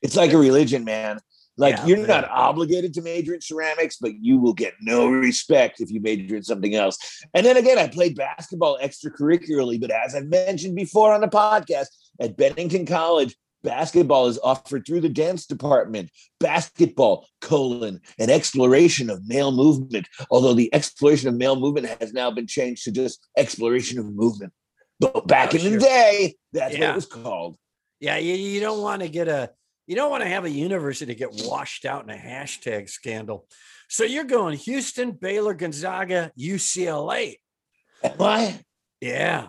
It's 0.00 0.16
like 0.16 0.32
a 0.32 0.38
religion, 0.38 0.82
man. 0.82 1.18
Like 1.58 1.76
yeah, 1.76 1.86
you're 1.86 2.06
not 2.06 2.26
obligated 2.30 2.94
to 2.94 3.02
major 3.02 3.34
in 3.34 3.42
ceramics, 3.42 3.98
but 4.00 4.14
you 4.18 4.38
will 4.38 4.54
get 4.54 4.72
no 4.80 5.08
respect 5.08 5.82
if 5.82 5.90
you 5.90 6.00
major 6.00 6.34
in 6.34 6.42
something 6.42 6.74
else. 6.74 6.96
And 7.34 7.44
then 7.44 7.58
again, 7.58 7.76
I 7.76 7.86
played 7.86 8.16
basketball 8.16 8.78
extracurricularly, 8.82 9.78
but 9.78 9.90
as 9.90 10.14
I've 10.14 10.28
mentioned 10.28 10.74
before 10.74 11.12
on 11.12 11.20
the 11.20 11.28
podcast, 11.28 11.88
at 12.18 12.38
Bennington 12.38 12.86
College, 12.86 13.36
basketball 13.62 14.26
is 14.26 14.38
offered 14.42 14.86
through 14.86 15.02
the 15.02 15.10
dance 15.10 15.44
department 15.44 16.10
basketball 16.40 17.28
colon 17.42 18.00
an 18.18 18.28
exploration 18.28 19.08
of 19.08 19.24
male 19.28 19.52
movement 19.52 20.08
although 20.32 20.52
the 20.52 20.72
exploration 20.74 21.28
of 21.28 21.36
male 21.36 21.54
movement 21.54 21.86
has 22.00 22.12
now 22.12 22.28
been 22.28 22.46
changed 22.48 22.82
to 22.82 22.90
just 22.90 23.28
exploration 23.36 24.00
of 24.00 24.12
movement 24.12 24.52
but 25.02 25.26
back 25.26 25.50
oh, 25.52 25.56
in 25.56 25.62
sure. 25.62 25.70
the 25.72 25.78
day 25.78 26.34
that's 26.52 26.74
yeah. 26.74 26.80
what 26.80 26.90
it 26.90 26.94
was 26.94 27.06
called 27.06 27.56
yeah 28.00 28.16
you, 28.16 28.34
you 28.34 28.60
don't 28.60 28.80
want 28.80 29.02
to 29.02 29.08
get 29.08 29.28
a 29.28 29.50
you 29.86 29.96
don't 29.96 30.10
want 30.10 30.22
to 30.22 30.28
have 30.28 30.44
a 30.44 30.50
university 30.50 31.12
to 31.12 31.18
get 31.18 31.30
washed 31.46 31.84
out 31.84 32.04
in 32.04 32.10
a 32.10 32.16
hashtag 32.16 32.88
scandal 32.88 33.46
so 33.88 34.04
you're 34.04 34.24
going 34.24 34.56
houston 34.56 35.12
baylor 35.12 35.54
gonzaga 35.54 36.30
ucla 36.38 37.34
why 38.16 38.58
yeah 39.00 39.48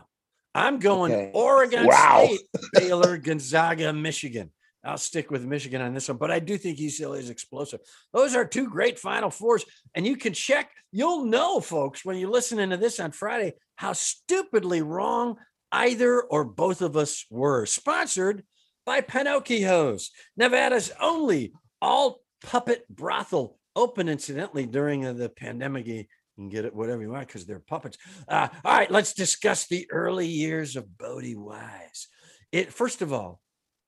I'm 0.55 0.79
going 0.79 1.11
okay. 1.11 1.31
Oregon 1.33 1.87
wow. 1.87 2.25
State, 2.25 2.41
Baylor, 2.73 3.17
Gonzaga, 3.17 3.91
Michigan. 3.91 4.51
I'll 4.83 4.97
stick 4.97 5.31
with 5.31 5.45
Michigan 5.45 5.81
on 5.81 5.93
this 5.93 6.09
one, 6.09 6.17
but 6.17 6.31
I 6.31 6.39
do 6.39 6.57
think 6.57 6.77
UCLA 6.77 7.19
is 7.19 7.29
explosive. 7.29 7.79
Those 8.11 8.35
are 8.35 8.45
two 8.45 8.67
great 8.69 8.99
Final 8.99 9.29
Fours, 9.29 9.63
and 9.95 10.05
you 10.05 10.17
can 10.17 10.33
check. 10.33 10.71
You'll 10.91 11.25
know, 11.25 11.61
folks, 11.61 12.03
when 12.03 12.17
you're 12.17 12.29
listening 12.29 12.69
to 12.71 12.77
this 12.77 12.99
on 12.99 13.11
Friday, 13.11 13.53
how 13.75 13.93
stupidly 13.93 14.81
wrong 14.81 15.37
either 15.71 16.21
or 16.21 16.43
both 16.43 16.81
of 16.81 16.97
us 16.97 17.25
were. 17.29 17.65
Sponsored 17.65 18.43
by 18.85 19.01
Pinocchio's, 19.01 20.11
Nevada's 20.35 20.91
only 21.01 21.53
all 21.81 22.19
puppet 22.43 22.85
brothel, 22.89 23.57
open 23.75 24.09
incidentally 24.09 24.65
during 24.65 25.01
the 25.17 25.29
pandemic 25.29 26.07
and 26.37 26.51
get 26.51 26.65
it 26.65 26.75
whatever 26.75 27.01
you 27.01 27.09
want 27.09 27.27
because 27.27 27.45
they're 27.45 27.59
puppets. 27.59 27.97
Uh, 28.27 28.47
all 28.65 28.73
right, 28.77 28.91
let's 28.91 29.13
discuss 29.13 29.67
the 29.67 29.87
early 29.91 30.27
years 30.27 30.75
of 30.75 30.97
Bodie 30.97 31.35
Wise. 31.35 32.07
It 32.51 32.71
first 32.71 33.01
of 33.01 33.13
all, 33.13 33.39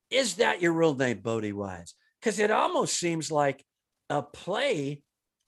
is 0.09 0.35
that 0.35 0.61
your 0.61 0.73
real 0.73 0.95
name, 0.95 1.19
Bodie 1.19 1.53
Wise? 1.53 1.93
Because 2.19 2.39
it 2.39 2.51
almost 2.51 2.97
seems 2.97 3.31
like 3.31 3.63
a 4.09 4.21
play 4.21 5.01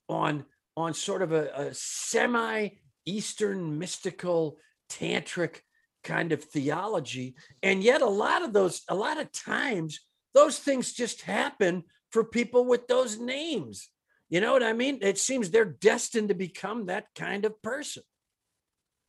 on 0.09 0.45
on 0.75 0.93
sort 0.93 1.21
of 1.21 1.31
a, 1.31 1.49
a 1.55 1.73
semi 1.73 2.69
Eastern 3.05 3.79
mystical 3.79 4.57
tantric 4.89 5.61
kind 6.03 6.31
of 6.31 6.43
theology, 6.43 7.35
and 7.63 7.83
yet 7.83 8.01
a 8.01 8.07
lot 8.07 8.43
of 8.43 8.53
those, 8.53 8.81
a 8.87 8.95
lot 8.95 9.19
of 9.19 9.31
times, 9.31 9.99
those 10.33 10.59
things 10.59 10.93
just 10.93 11.21
happen 11.21 11.83
for 12.11 12.23
people 12.23 12.65
with 12.65 12.87
those 12.87 13.19
names. 13.19 13.89
You 14.29 14.41
know 14.41 14.51
what 14.51 14.63
I 14.63 14.73
mean? 14.73 14.99
It 15.01 15.17
seems 15.17 15.49
they're 15.49 15.65
destined 15.65 16.29
to 16.29 16.35
become 16.35 16.85
that 16.85 17.05
kind 17.15 17.45
of 17.45 17.61
person. 17.61 18.03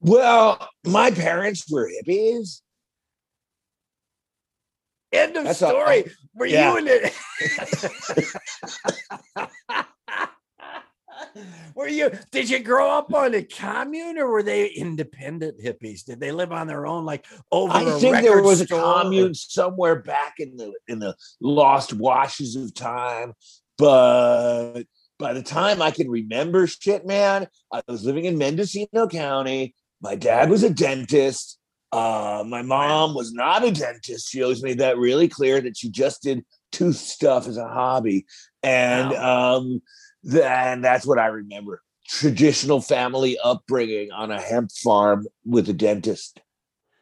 Well, 0.01 0.69
my 0.87 1.11
parents 1.11 1.71
were 1.71 1.91
hippies. 1.91 2.61
End 5.13 5.37
of 5.37 5.45
That's 5.45 5.59
story. 5.59 6.01
A, 6.01 6.05
were 6.35 6.47
yeah. 6.47 6.73
you 6.73 6.79
in 6.79 6.87
it? 6.89 7.13
were 11.75 11.89
you 11.89 12.11
did 12.31 12.49
you 12.51 12.59
grow 12.59 12.91
up 12.91 13.13
on 13.15 13.35
a 13.35 13.43
commune 13.43 14.19
or 14.19 14.29
were 14.29 14.43
they 14.43 14.67
independent 14.69 15.61
hippies 15.63 16.05
did 16.05 16.19
they 16.21 16.33
live 16.33 16.53
on 16.53 16.67
their 16.67 16.87
own 16.87 17.05
like 17.05 17.27
over 17.53 17.73
i 17.73 17.85
think 17.99 18.23
there 18.23 18.43
was 18.43 18.61
store? 18.61 18.79
a 18.79 18.83
commune 18.83 19.35
somewhere 19.35 20.01
back 20.01 20.35
in 20.39 20.57
the 20.57 20.73
in 20.89 20.99
the 20.99 21.15
lost 21.41 21.93
washes 21.93 22.57
of 22.57 22.75
time 22.75 23.33
but 23.77 24.85
by 25.19 25.33
the 25.33 25.43
time 25.43 25.83
I 25.83 25.91
can 25.91 26.11
remember 26.11 26.67
shit, 26.67 27.07
man, 27.07 27.49
I 27.73 27.83
was 27.89 28.05
living 28.05 28.25
in 28.25 28.39
Mendocino 28.39 29.07
County. 29.09 29.75
My 30.01 30.15
dad 30.15 30.49
was 30.49 30.63
a 30.63 30.71
dentist. 30.71 31.58
Uh, 31.91 32.45
my 32.47 32.63
mom 32.63 33.15
was 33.15 33.33
not 33.33 33.65
a 33.65 33.71
dentist. 33.71 34.29
She 34.29 34.43
always 34.43 34.63
made 34.63 34.79
that 34.79 34.99
really 34.99 35.29
clear 35.29 35.61
that 35.61 35.77
she 35.77 35.89
just 35.89 36.23
did 36.23 36.45
tooth 36.73 36.97
stuff 36.97 37.49
as 37.49 37.57
a 37.57 37.69
hobby. 37.69 38.27
And 38.63 39.11
wow. 39.11 39.57
um, 39.57 39.83
and 40.31 40.85
that's 40.85 41.07
what 41.07 41.19
I 41.19 41.27
remember. 41.27 41.83
Traditional 42.07 42.81
family 42.81 43.39
upbringing 43.43 44.13
on 44.13 44.31
a 44.31 44.41
hemp 44.41 44.71
farm 44.73 45.27
with 45.45 45.69
a 45.69 45.73
dentist 45.73 46.41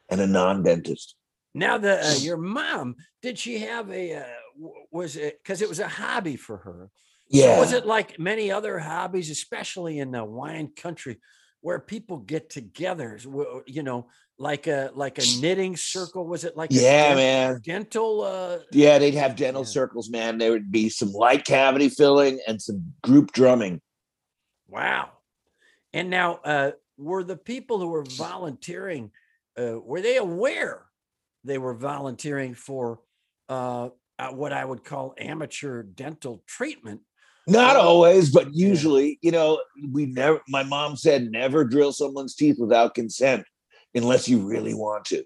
and 0.09 0.21
a 0.21 0.27
non-dentist. 0.27 1.15
Now 1.53 1.77
the 1.77 2.05
uh, 2.05 2.15
your 2.19 2.37
mom 2.37 2.95
did 3.21 3.39
she 3.39 3.59
have 3.59 3.89
a 3.91 4.17
uh, 4.17 4.23
was 4.91 5.15
it 5.15 5.39
because 5.41 5.61
it 5.61 5.69
was 5.69 5.79
a 5.79 5.87
hobby 5.87 6.35
for 6.35 6.57
her? 6.57 6.89
Yeah. 7.29 7.55
So 7.55 7.59
was 7.61 7.73
it 7.73 7.85
like 7.85 8.19
many 8.19 8.51
other 8.51 8.79
hobbies, 8.79 9.29
especially 9.29 9.99
in 9.99 10.11
the 10.11 10.23
wine 10.23 10.71
country, 10.75 11.17
where 11.61 11.79
people 11.79 12.17
get 12.17 12.49
together? 12.49 13.19
You 13.65 13.83
know, 13.83 14.07
like 14.39 14.67
a 14.67 14.91
like 14.93 15.17
a 15.17 15.23
knitting 15.41 15.75
circle. 15.75 16.27
Was 16.27 16.43
it 16.43 16.55
like 16.55 16.69
yeah, 16.71 17.13
a 17.13 17.15
man? 17.15 17.61
Dental. 17.63 18.21
Uh, 18.21 18.59
yeah, 18.71 18.99
they'd 18.99 19.13
have 19.15 19.35
dental 19.35 19.63
yeah. 19.63 19.69
circles, 19.69 20.09
man. 20.09 20.37
There 20.37 20.51
would 20.51 20.71
be 20.71 20.89
some 20.89 21.11
light 21.11 21.45
cavity 21.45 21.89
filling 21.89 22.39
and 22.47 22.61
some 22.61 22.93
group 23.03 23.31
drumming. 23.31 23.81
Wow. 24.67 25.11
And 25.93 26.09
now, 26.09 26.35
uh, 26.43 26.71
were 26.97 27.23
the 27.23 27.37
people 27.37 27.79
who 27.79 27.87
were 27.87 28.03
volunteering 28.03 29.11
uh, 29.57 29.79
were 29.83 30.01
they 30.01 30.17
aware 30.17 30.85
they 31.43 31.57
were 31.57 31.73
volunteering 31.73 32.53
for 32.53 32.99
uh, 33.49 33.89
uh, 34.19 34.29
what 34.29 34.53
I 34.53 34.63
would 34.63 34.83
call 34.83 35.15
amateur 35.17 35.83
dental 35.83 36.43
treatment? 36.47 37.01
Not 37.47 37.77
always, 37.77 38.29
but 38.29 38.53
usually, 38.53 39.19
you 39.21 39.31
know, 39.31 39.61
we 39.91 40.05
never. 40.05 40.41
My 40.49 40.63
mom 40.63 40.97
said 40.97 41.31
never 41.31 41.63
drill 41.63 41.93
someone's 41.93 42.35
teeth 42.35 42.57
without 42.59 42.93
consent, 42.93 43.45
unless 43.95 44.27
you 44.27 44.39
really 44.39 44.73
want 44.73 45.05
to. 45.05 45.19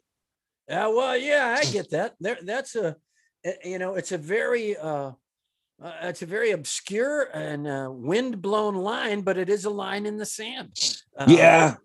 Uh, 0.69 0.89
well, 0.95 1.17
yeah, 1.17 1.57
I 1.59 1.65
get 1.65 1.91
that. 1.91 2.15
There, 2.19 2.37
that's 2.41 2.75
a, 2.75 2.95
you 3.63 3.79
know, 3.79 3.95
it's 3.95 4.11
a 4.11 4.17
very, 4.17 4.77
uh, 4.77 5.11
uh, 5.83 5.93
it's 6.03 6.21
a 6.21 6.27
very 6.27 6.51
obscure 6.51 7.23
and 7.33 7.67
uh, 7.67 7.89
wind-blown 7.91 8.75
line, 8.75 9.21
but 9.21 9.37
it 9.37 9.49
is 9.49 9.65
a 9.65 9.69
line 9.69 10.05
in 10.05 10.17
the 10.17 10.25
sand. 10.25 10.77
Uh, 11.17 11.25
Yeah. 11.27 11.75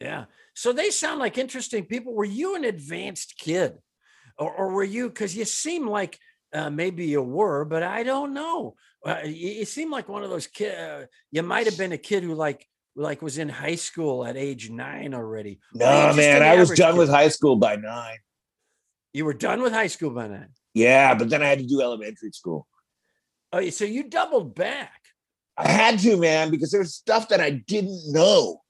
yeah. 0.00 0.24
So 0.54 0.72
they 0.72 0.90
sound 0.90 1.20
like 1.20 1.38
interesting 1.38 1.84
people. 1.86 2.14
Were 2.14 2.24
you 2.24 2.54
an 2.56 2.64
advanced 2.64 3.38
kid, 3.38 3.78
or, 4.38 4.52
or 4.52 4.72
were 4.72 4.84
you? 4.84 5.08
Because 5.08 5.36
you 5.36 5.44
seem 5.44 5.86
like 5.88 6.18
uh, 6.52 6.70
maybe 6.70 7.06
you 7.06 7.22
were, 7.22 7.64
but 7.64 7.82
I 7.82 8.02
don't 8.02 8.34
know. 8.34 8.74
Uh, 9.04 9.20
you, 9.24 9.50
you 9.50 9.64
seem 9.64 9.90
like 9.90 10.08
one 10.08 10.22
of 10.22 10.30
those 10.30 10.46
kids. 10.46 10.76
Uh, 10.76 11.06
you 11.30 11.42
might 11.42 11.66
have 11.66 11.78
been 11.78 11.92
a 11.92 11.98
kid 11.98 12.22
who 12.22 12.34
like 12.34 12.66
like 12.96 13.22
was 13.22 13.38
in 13.38 13.48
high 13.48 13.74
school 13.74 14.24
at 14.24 14.36
age 14.36 14.70
nine 14.70 15.14
already. 15.14 15.58
Or 15.74 15.78
were 15.78 15.84
you 15.84 15.90
No, 16.00 16.06
just 16.06 16.16
man, 16.16 16.42
I 16.42 16.56
was 16.56 16.70
done 16.70 16.92
kid? 16.94 16.98
with 16.98 17.10
high 17.10 17.28
school 17.28 17.56
by 17.56 17.76
nine. 17.76 18.18
You 19.12 19.24
were 19.24 19.34
done 19.34 19.62
with 19.62 19.72
high 19.72 19.86
school 19.88 20.10
by 20.10 20.28
nine. 20.28 20.50
Yeah, 20.74 21.14
but 21.14 21.30
then 21.30 21.42
I 21.42 21.46
had 21.46 21.58
to 21.58 21.66
do 21.66 21.80
elementary 21.80 22.30
school. 22.32 22.66
Oh, 23.52 23.68
so 23.70 23.84
you 23.84 24.08
doubled 24.08 24.54
back. 24.54 25.00
I 25.56 25.68
had 25.68 25.98
to, 26.00 26.16
man, 26.16 26.50
because 26.50 26.70
there's 26.72 26.94
stuff 26.94 27.28
that 27.28 27.40
I 27.40 27.50
didn't 27.50 28.12
know. 28.12 28.60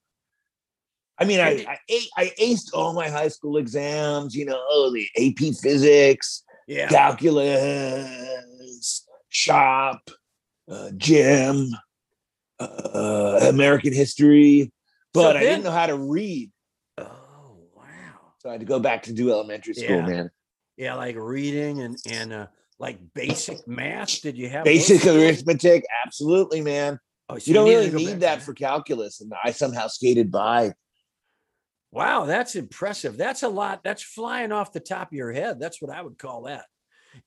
I 1.18 1.24
mean, 1.24 1.40
I 1.40 1.78
I 1.88 2.06
I, 2.18 2.32
aced 2.40 2.74
all 2.74 2.92
my 2.92 3.08
high 3.08 3.28
school 3.28 3.56
exams, 3.56 4.34
you 4.34 4.44
know, 4.44 4.90
the 4.90 5.06
AP 5.16 5.54
physics, 5.54 6.42
Yeah. 6.66 6.88
calculus, 6.88 7.46
shop, 9.28 10.10
uh, 10.70 10.90
gym, 10.96 11.70
uh, 12.64 13.46
American 13.48 13.92
history, 13.92 14.72
but 15.12 15.36
I 15.36 15.40
then- 15.40 15.52
didn't 15.52 15.64
know 15.64 15.70
how 15.70 15.86
to 15.86 15.96
read. 15.96 16.50
Oh, 16.98 17.58
wow. 17.74 17.84
So 18.38 18.48
I 18.48 18.52
had 18.52 18.60
to 18.60 18.66
go 18.66 18.78
back 18.80 19.04
to 19.04 19.12
do 19.12 19.30
elementary 19.30 19.74
school, 19.74 19.96
Yeah. 19.96 20.06
man. 20.06 20.30
Yeah, 20.76 20.94
like 20.94 21.14
reading 21.16 21.80
and 21.80 21.96
and 22.10 22.32
uh, 22.32 22.46
like 22.80 22.98
basic 23.14 23.66
math. 23.68 24.20
Did 24.22 24.36
you 24.36 24.48
have 24.48 24.64
Basic 24.64 25.06
arithmetic, 25.06 25.84
absolutely, 26.04 26.60
man. 26.60 26.98
Oh, 27.28 27.38
so 27.38 27.48
You 27.48 27.54
don't 27.54 27.68
really 27.68 27.90
need 27.90 28.18
back 28.20 28.38
that 28.38 28.42
for 28.42 28.52
calculus, 28.54 29.20
and 29.20 29.32
I 29.44 29.52
somehow 29.52 29.86
skated 29.86 30.30
by. 30.32 30.72
Wow, 31.92 32.24
that's 32.24 32.56
impressive. 32.56 33.16
That's 33.16 33.44
a 33.44 33.48
lot. 33.48 33.84
That's 33.84 34.02
flying 34.02 34.50
off 34.50 34.72
the 34.72 34.80
top 34.80 35.08
of 35.08 35.12
your 35.12 35.32
head. 35.32 35.60
That's 35.60 35.80
what 35.80 35.92
I 35.92 36.02
would 36.02 36.18
call 36.18 36.42
that. 36.42 36.64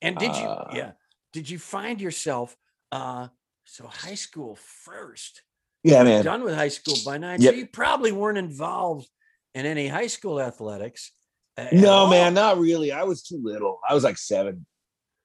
And 0.02 0.16
did 0.18 0.36
you? 0.36 0.42
Uh, 0.44 0.70
Yeah. 0.74 0.90
Did 1.32 1.48
you 1.48 1.58
find 1.58 2.00
yourself? 2.00 2.56
uh 2.90 3.28
So 3.70 3.86
high 3.86 4.14
school 4.14 4.56
first. 4.84 5.42
Yeah, 5.84 6.02
man. 6.02 6.24
Done 6.24 6.42
with 6.42 6.54
high 6.54 6.68
school 6.68 6.96
by 7.04 7.18
nine. 7.18 7.40
Yep. 7.42 7.52
So 7.52 7.58
you 7.58 7.66
probably 7.66 8.12
weren't 8.12 8.38
involved 8.38 9.06
in 9.54 9.66
any 9.66 9.88
high 9.88 10.06
school 10.06 10.40
athletics. 10.40 11.12
uh, 11.58 11.62
at 11.62 11.72
No, 11.74 11.90
all. 11.90 12.10
man, 12.10 12.32
not 12.34 12.58
really. 12.58 12.92
I 12.92 13.02
was 13.04 13.22
too 13.22 13.38
little. 13.42 13.78
I 13.88 13.92
was 13.94 14.04
like 14.04 14.16
seven. 14.16 14.64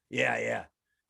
Yeah, 0.10 0.38
yeah. 0.40 0.64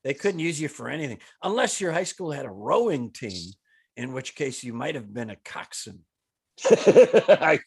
They 0.03 0.13
couldn't 0.13 0.39
use 0.41 0.61
you 0.61 0.67
for 0.67 0.87
anything 0.89 1.17
unless 1.41 1.81
your 1.81 1.91
high 1.91 2.03
school 2.03 2.31
had 2.31 2.45
a 2.45 2.51
rowing 2.51 3.11
team, 3.11 3.51
in 3.97 4.13
which 4.13 4.35
case 4.35 4.63
you 4.63 4.73
might 4.73 4.93
have 4.95 5.11
been 5.13 5.29
a 5.31 5.37
coxswain. 5.43 5.99
I- 6.65 7.59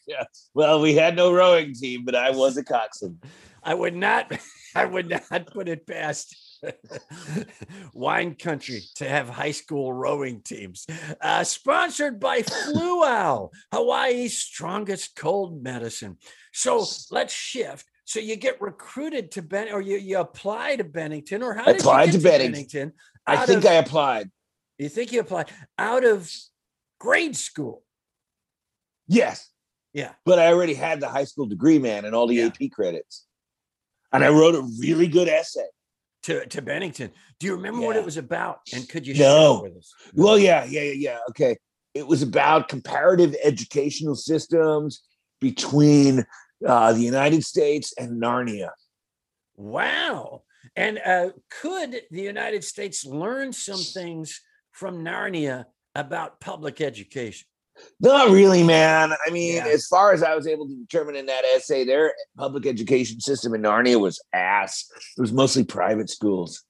Well, 0.53 0.79
we 0.79 0.95
had 0.95 1.15
no 1.15 1.33
rowing 1.33 1.73
team, 1.75 2.05
but 2.05 2.15
I 2.15 2.31
was 2.31 2.55
a 2.57 2.63
coxswain. 2.63 3.19
I 3.63 3.73
would 3.73 3.95
not, 3.95 4.31
I 4.75 4.85
would 4.85 5.09
not 5.09 5.47
put 5.47 5.67
it 5.67 5.85
past 5.85 6.35
wine 7.93 8.35
country 8.35 8.81
to 8.95 9.07
have 9.07 9.29
high 9.29 9.51
school 9.51 9.93
rowing 9.93 10.41
teams. 10.41 10.85
Uh, 11.21 11.43
sponsored 11.43 12.19
by 12.19 12.41
Flu 12.41 13.03
Owl, 13.05 13.51
Hawaii's 13.73 14.37
strongest 14.37 15.15
cold 15.15 15.61
medicine. 15.63 16.17
So 16.53 16.85
let's 17.11 17.33
shift. 17.33 17.85
So 18.05 18.19
you 18.19 18.35
get 18.37 18.61
recruited 18.61 19.31
to 19.31 19.41
Ben, 19.41 19.69
or 19.71 19.81
you, 19.81 19.97
you 19.97 20.19
apply 20.19 20.77
to 20.77 20.83
Bennington, 20.83 21.43
or 21.43 21.53
how 21.53 21.63
I 21.63 21.73
did 21.73 21.81
applied 21.81 22.05
you 22.07 22.11
to 22.13 22.17
get 22.19 22.23
Bennington. 22.23 22.51
Bennington? 22.51 22.93
I 23.25 23.45
think 23.45 23.65
of- 23.65 23.71
I 23.71 23.73
applied. 23.75 24.31
You 24.77 24.89
think 24.89 25.11
you 25.11 25.19
applied 25.19 25.49
out 25.77 26.05
of 26.05 26.31
grade 26.99 27.35
school? 27.35 27.83
Yes, 29.07 29.49
Yeah. 29.93 30.13
but 30.25 30.37
I 30.39 30.47
already 30.53 30.73
had 30.75 30.99
the 30.99 31.09
high 31.09 31.23
school 31.23 31.45
degree, 31.47 31.79
man, 31.79 32.05
and 32.05 32.13
all 32.15 32.27
the 32.27 32.35
Yeah. 32.35 32.45
AP 32.47 32.69
credits. 32.69 33.25
And 34.13 34.23
I 34.23 34.29
wrote 34.29 34.55
a 34.55 34.61
really 34.79 35.07
good 35.07 35.27
essay. 35.27 35.67
To, 36.27 36.45
to 36.45 36.61
Bennington. 36.61 37.11
Do 37.39 37.47
you 37.47 37.55
remember 37.55 37.79
what 37.85 37.95
it 37.95 38.03
was 38.03 38.17
about? 38.17 38.59
And 38.73 38.87
could 38.89 39.07
you 39.07 39.13
No. 39.13 39.61
share 39.61 39.69
with 39.69 39.77
us? 39.77 39.93
Well, 40.13 40.37
yeah, 40.37 40.65
yeah, 40.65 40.81
yeah, 40.81 40.91
yeah. 40.91 41.19
Okay. 41.29 41.55
It 41.93 42.05
was 42.05 42.21
about 42.21 42.67
comparative 42.67 43.33
educational 43.41 44.13
systems 44.15 45.03
between 45.39 46.25
uh, 46.65 46.91
the 46.91 46.99
United 46.99 47.45
States 47.45 47.93
and 47.97 48.21
Narnia. 48.21 48.71
Wow. 49.55 50.43
And 50.75 50.99
uh, 50.99 51.29
could 51.61 52.01
the 52.11 52.21
United 52.23 52.65
States 52.65 53.05
learn 53.05 53.53
some 53.53 53.79
things 53.79 54.41
from 54.73 55.05
Narnia 55.05 55.65
about 55.95 56.41
public 56.41 56.81
education? 56.81 57.47
Not 57.99 58.29
really, 58.29 58.63
man. 58.63 59.11
I 59.25 59.29
mean, 59.31 59.55
Yeah. 59.55 59.67
as 59.67 59.87
far 59.87 60.13
as 60.13 60.23
I 60.23 60.35
was 60.35 60.47
able 60.47 60.67
to 60.67 60.75
determine 60.75 61.15
in 61.15 61.25
that 61.27 61.43
essay, 61.45 61.83
their 61.83 62.13
public 62.37 62.65
education 62.65 63.19
system 63.19 63.53
in 63.53 63.61
Narnia 63.61 63.99
was 63.99 64.21
ass. 64.33 64.85
It 65.17 65.21
was 65.21 65.33
mostly 65.33 65.63
private 65.63 66.09
schools. 66.09 66.63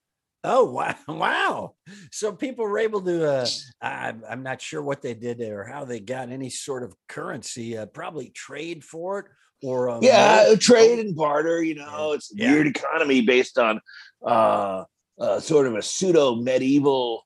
Oh, 0.44 0.64
wow. 0.72 0.96
Wow. 1.08 1.76
So 2.12 2.32
people 2.32 2.66
were 2.66 2.80
able 2.80 3.02
to, 3.02 3.30
uh, 3.30 3.48
I'm, 3.82 4.24
I'm 4.30 4.44
not 4.44 4.62
sure 4.62 4.82
what 4.82 5.02
they 5.02 5.14
did 5.14 5.38
there 5.38 5.62
or 5.62 5.66
how 5.66 5.84
they 5.86 6.00
got 6.00 6.30
any 6.30 6.50
sort 6.50 6.84
of 6.84 6.94
currency, 7.10 7.78
uh, 7.78 7.86
probably 7.88 8.30
trade 8.30 8.84
for 8.84 9.20
it 9.20 9.26
or, 9.64 9.90
uh, 9.90 10.00
yeah, 10.02 10.54
trade 10.60 11.00
and 11.00 11.16
barter. 11.16 11.62
You 11.64 11.76
know, 11.76 12.10
Yeah. 12.12 12.16
it's 12.16 12.32
a 12.32 12.36
Yeah. 12.38 12.52
weird 12.54 12.68
economy 12.68 13.22
based 13.22 13.58
on 13.58 13.82
uh, 14.26 14.84
uh, 15.20 15.40
sort 15.40 15.68
of 15.68 15.76
a 15.76 15.82
pseudo 15.82 16.36
medieval 16.36 17.24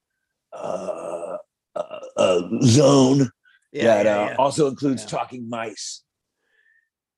uh, 0.53 1.37
uh, 1.75 1.99
uh, 2.17 2.41
zone 2.63 3.29
yeah, 3.71 3.83
that 3.83 4.05
yeah, 4.05 4.17
uh, 4.17 4.25
yeah. 4.29 4.35
also 4.37 4.67
includes 4.67 5.05
talking 5.05 5.49
mice. 5.49 6.03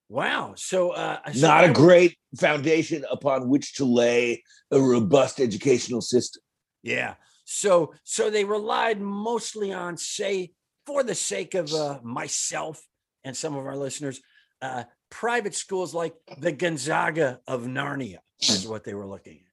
Wow. 0.10 0.54
So, 0.56 0.92
uh, 0.92 1.20
so 1.32 1.48
Not 1.48 1.64
I 1.64 1.68
a 1.68 1.74
great 1.74 2.18
foundation 2.40 3.04
upon 3.10 3.50
which 3.50 3.76
to 3.76 3.86
lay 3.86 4.44
a 4.72 4.80
robust 4.80 5.40
educational 5.40 6.02
system. 6.02 6.42
Yeah. 6.84 7.16
So 7.46 7.94
so 8.04 8.30
they 8.30 8.46
relied 8.46 9.02
mostly 9.02 9.74
on 9.74 9.98
say 9.98 10.52
for 10.86 11.04
the 11.04 11.16
sake 11.16 11.56
of 11.56 11.74
uh, 11.74 12.00
myself 12.04 12.82
and 13.24 13.36
some 13.36 13.56
of 13.56 13.66
our 13.66 13.76
listeners, 13.76 14.22
uh, 14.62 14.84
private 15.10 15.56
schools 15.56 15.94
like 15.94 16.14
the 16.38 16.52
Gonzaga 16.52 17.40
of 17.48 17.64
Narnia 17.64 18.18
is 18.42 18.68
what 18.68 18.84
they 18.84 18.94
were 18.94 19.08
looking 19.08 19.38
at. 19.38 19.52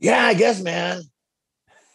Yeah, 0.00 0.26
I 0.26 0.34
guess, 0.34 0.60
man. 0.60 1.02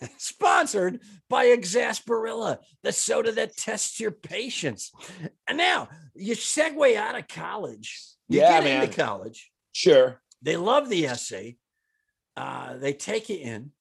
Sponsored 0.17 1.01
by 1.29 1.45
Exasperilla, 1.47 2.59
the 2.83 2.91
soda 2.91 3.31
that 3.33 3.57
tests 3.57 3.99
your 3.99 4.12
patience. 4.12 4.91
And 5.47 5.57
now 5.57 5.89
you 6.15 6.35
segue 6.35 6.95
out 6.95 7.17
of 7.17 7.27
college. 7.27 8.01
You 8.27 8.39
Yeah, 8.41 8.49
get 8.59 8.63
man. 8.63 8.83
into 8.83 8.95
college. 8.95 9.51
Sure. 9.73 10.21
They 10.41 10.55
love 10.57 10.89
the 10.89 11.05
essay. 11.07 11.57
Uh, 12.38 12.77
they 12.77 12.93
take 12.93 13.29
you 13.29 13.38
in. 13.38 13.71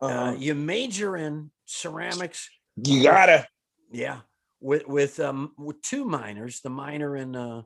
Uh, 0.00 0.06
Uh, 0.06 0.36
you 0.38 0.54
major 0.54 1.16
in 1.16 1.50
ceramics 1.64 2.48
you 2.76 3.02
gotta. 3.02 3.46
Yeah, 3.90 4.20
with 4.60 4.86
with 4.86 5.18
um 5.20 5.52
with 5.56 5.80
two 5.80 6.04
minors, 6.04 6.60
the 6.60 6.68
minor 6.70 7.16
in 7.16 7.34
uh 7.34 7.62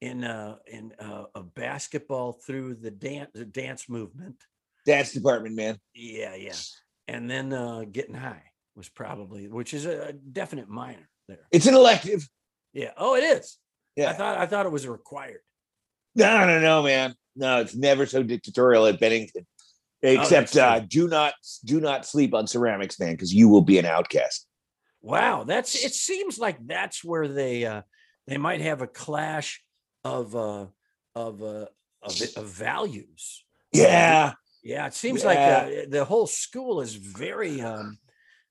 in 0.00 0.24
uh 0.24 0.56
in 0.66 0.92
uh 0.98 1.26
of 1.34 1.54
basketball 1.54 2.32
through 2.32 2.74
the 2.76 2.90
dance 2.90 3.30
the 3.34 3.44
dance 3.44 3.88
movement. 3.88 4.36
Dance 4.84 5.12
department, 5.12 5.54
man. 5.54 5.78
Yeah, 5.94 6.34
yeah. 6.34 6.54
And 7.08 7.28
then 7.28 7.52
uh 7.52 7.84
getting 7.90 8.14
high 8.14 8.42
was 8.76 8.88
probably 8.88 9.48
which 9.48 9.74
is 9.74 9.86
a, 9.86 10.12
definite 10.12 10.68
minor 10.68 11.08
there. 11.26 11.46
It's 11.50 11.66
an 11.66 11.74
elective. 11.74 12.28
Yeah. 12.72 12.92
Oh, 12.96 13.16
it 13.16 13.24
is. 13.24 13.56
Yeah. 13.96 14.10
I 14.10 14.12
thought 14.12 14.38
I 14.38 14.46
thought 14.46 14.66
it 14.66 14.72
was 14.72 14.86
required. 14.86 15.40
No, 16.14 16.46
no, 16.46 16.60
no, 16.60 16.82
man. 16.82 17.14
no, 17.34 17.60
it's 17.60 17.74
never 17.74 18.06
so 18.06 18.22
dictatorial 18.22 18.86
at 18.86 19.00
Bennington. 19.00 19.46
Except 20.02 20.56
Oh, 20.56 20.62
uh, 20.62 20.80
do 20.80 21.08
not 21.08 21.34
do 21.64 21.80
not 21.80 22.06
sleep 22.06 22.34
on 22.34 22.46
ceramics, 22.46 23.00
man, 23.00 23.12
because 23.12 23.34
you 23.34 23.48
will 23.48 23.62
be 23.62 23.78
an 23.78 23.84
outcast. 23.84 24.46
Wow, 25.00 25.44
that's 25.44 25.84
it. 25.84 25.92
Seems 25.92 26.38
like 26.38 26.58
that's 26.64 27.02
where 27.02 27.26
they 27.26 27.64
uh, 27.64 27.82
they 28.26 28.36
might 28.36 28.60
have 28.60 28.82
a 28.82 28.86
clash 28.86 29.60
of 30.04 30.36
uh, 30.36 30.66
of, 31.14 31.42
uh, 31.42 31.66
of 32.02 32.20
of 32.36 32.46
values. 32.46 33.44
Yeah, 33.72 34.34
Yeah, 34.68 34.86
it 34.86 34.92
seems 34.92 35.22
Yeah. 35.22 35.28
like 35.28 35.38
uh, 35.38 35.86
the 35.88 36.04
whole 36.04 36.26
school 36.26 36.82
is 36.82 36.94
very 36.94 37.62
um, 37.62 37.98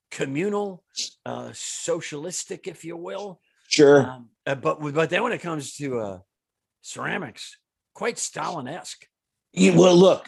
communal, 0.10 0.84
uh, 1.27 1.51
socialistic, 1.53 2.65
if 2.67 2.84
you 2.84 2.97
will. 2.97 3.39
sure. 3.67 4.10
Um, 4.10 4.30
uh, 4.47 4.56
but 4.56 4.80
but 4.95 5.12
then 5.12 5.21
when 5.21 5.32
it 5.32 5.41
comes 5.41 5.75
to 5.75 5.99
uh, 5.99 6.19
ceramics, 6.82 7.58
quite 7.93 8.17
Stalin-esque. 8.17 9.06
You, 9.53 9.73
well, 9.80 9.95
look, 9.95 10.27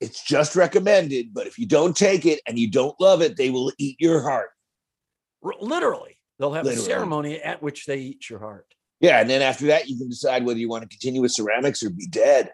it's 0.00 0.24
just 0.24 0.56
recommended, 0.56 1.34
but 1.34 1.46
if 1.46 1.58
you 1.58 1.66
don't 1.66 1.94
take 1.94 2.24
it 2.24 2.40
and 2.46 2.58
you 2.58 2.70
don't 2.70 2.98
love 2.98 3.20
it, 3.20 3.36
they 3.36 3.50
will 3.50 3.70
eat 3.76 3.96
your 4.00 4.22
heart. 4.22 4.50
Literally, 5.42 6.16
they'll 6.38 6.54
have 6.54 6.64
Literally. 6.64 6.86
a 6.86 6.90
ceremony 6.94 7.42
at 7.42 7.62
which 7.62 7.84
they 7.84 7.98
eat 7.98 8.30
your 8.30 8.38
heart. 8.38 8.72
Yeah, 9.00 9.20
and 9.20 9.28
then 9.28 9.42
after 9.42 9.66
that, 9.66 9.86
you 9.86 9.98
can 9.98 10.08
decide 10.08 10.46
whether 10.46 10.58
you 10.58 10.70
want 10.70 10.82
to 10.82 10.88
continue 10.88 11.20
with 11.20 11.32
ceramics 11.32 11.82
or 11.82 11.90
be 11.90 12.06
dead. 12.06 12.52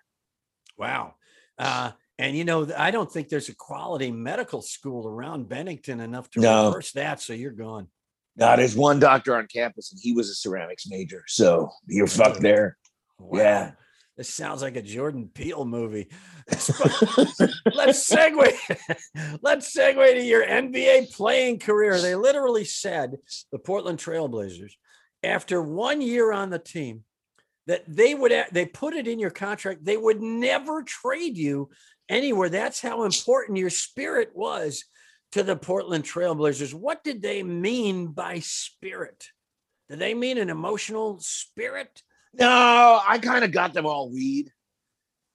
Wow. 0.76 1.14
Uh, 1.58 1.92
and 2.18 2.36
you 2.36 2.44
know, 2.44 2.68
I 2.76 2.90
don't 2.90 3.10
think 3.10 3.28
there's 3.28 3.48
a 3.48 3.54
quality 3.54 4.10
medical 4.10 4.62
school 4.62 5.06
around 5.06 5.48
Bennington 5.48 6.00
enough 6.00 6.30
to 6.30 6.40
No. 6.40 6.66
reverse 6.68 6.92
that. 6.92 7.20
So 7.20 7.32
you're 7.32 7.52
gone. 7.52 7.88
Now, 8.36 8.54
there's 8.56 8.76
one 8.76 8.98
doctor 9.00 9.34
on 9.34 9.46
campus, 9.46 9.90
and 9.92 10.00
he 10.02 10.12
was 10.12 10.28
a 10.28 10.34
ceramics 10.34 10.86
major, 10.86 11.24
so 11.26 11.70
you're 11.86 12.06
fucked 12.06 12.40
there. 12.42 12.76
Wow. 13.18 13.38
Yeah. 13.38 13.70
This 14.18 14.32
sounds 14.32 14.62
like 14.62 14.76
a 14.76 14.82
Jordan 14.82 15.30
Peele 15.32 15.64
movie. 15.66 16.08
Let's 16.48 18.10
segue. 18.10 18.56
Let's 19.42 19.76
segue 19.76 20.12
to 20.14 20.22
your 20.22 20.46
NBA 20.46 21.14
playing 21.14 21.58
career. 21.58 22.00
They 22.00 22.14
literally 22.14 22.64
said 22.64 23.16
the 23.52 23.58
Portland 23.58 23.98
Trailblazers, 23.98 24.72
after 25.22 25.62
one 25.62 26.00
year 26.00 26.32
on 26.32 26.48
the 26.50 26.58
team, 26.58 27.04
that 27.66 27.84
they 27.86 28.14
would 28.14 28.32
they 28.52 28.64
put 28.64 28.94
it 28.94 29.06
in 29.06 29.18
your 29.18 29.30
contract. 29.30 29.84
They 29.84 29.96
would 29.96 30.22
never 30.22 30.82
trade 30.82 31.36
you 31.36 31.68
anywhere. 32.08 32.48
That's 32.48 32.80
how 32.80 33.04
important 33.04 33.58
your 33.58 33.70
spirit 33.70 34.30
was 34.34 34.84
to 35.32 35.42
the 35.42 35.56
Portland 35.56 36.04
Trailblazers. 36.04 36.72
What 36.74 37.02
did 37.04 37.22
they 37.22 37.42
mean 37.42 38.08
by 38.08 38.40
spirit? 38.40 39.28
Did 39.88 39.98
they 39.98 40.14
mean 40.14 40.38
an 40.38 40.50
emotional 40.50 41.18
spirit? 41.20 42.02
No, 42.34 43.00
I 43.06 43.18
kind 43.18 43.44
of 43.44 43.52
got 43.52 43.72
them 43.72 43.86
all 43.86 44.10
weed. 44.10 44.50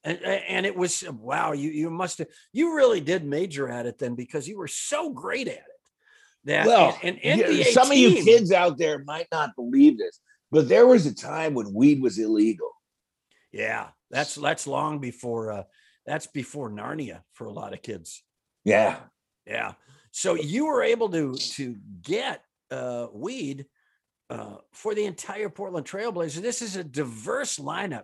and, 0.04 0.20
and 0.24 0.66
it 0.66 0.76
was 0.76 1.04
wow 1.12 1.52
you 1.52 1.70
you 1.70 1.90
must 1.90 2.18
have 2.18 2.28
you 2.54 2.76
really 2.76 3.02
did 3.02 3.24
major 3.24 3.70
at 3.70 3.86
it 3.86 4.00
then 4.00 4.16
because 4.16 4.48
you 4.48 4.58
were 4.58 4.68
so 4.68 5.12
great 5.12 5.48
at 5.48 5.54
it 5.54 5.82
that 6.46 6.66
Well, 6.66 6.98
an, 7.04 7.20
yeah, 7.24 7.34
an 7.34 7.40
NBA 7.40 7.66
some 7.66 7.92
of 7.92 7.98
you 7.98 8.24
kids 8.24 8.52
out 8.52 8.80
there 8.80 9.04
might 9.04 9.28
not 9.32 9.56
believe 9.56 10.00
this, 10.00 10.20
but 10.50 10.68
there 10.68 10.88
was 10.88 11.06
a 11.06 11.14
time 11.14 11.54
when 11.54 11.72
weed 11.74 12.02
was 12.02 12.18
illegal. 12.18 12.72
yeah 13.52 13.90
that's 14.10 14.36
that's 14.36 14.66
long 14.66 15.00
before 15.00 15.52
uh 15.52 15.64
that's 16.12 16.28
before 16.28 16.70
narnia 16.70 17.22
for 17.32 17.46
a 17.48 17.54
lot 17.54 17.72
of 17.72 17.82
kids. 17.82 18.22
Yeah. 18.66 18.98
yeah. 19.48 19.74
So 20.12 20.34
you 20.34 20.66
were 20.66 20.84
able 20.84 21.08
to 21.10 21.36
to 21.36 21.78
get 22.02 22.44
uh 22.70 23.08
weed 23.14 23.66
uh 24.30 24.58
for 24.74 24.94
the 24.94 25.06
entire 25.06 25.50
portland 25.50 25.86
trailblazers 25.86 26.42
this 26.42 26.62
is 26.62 26.76
a 26.76 26.84
diverse 26.84 27.60
lineup. 27.60 28.04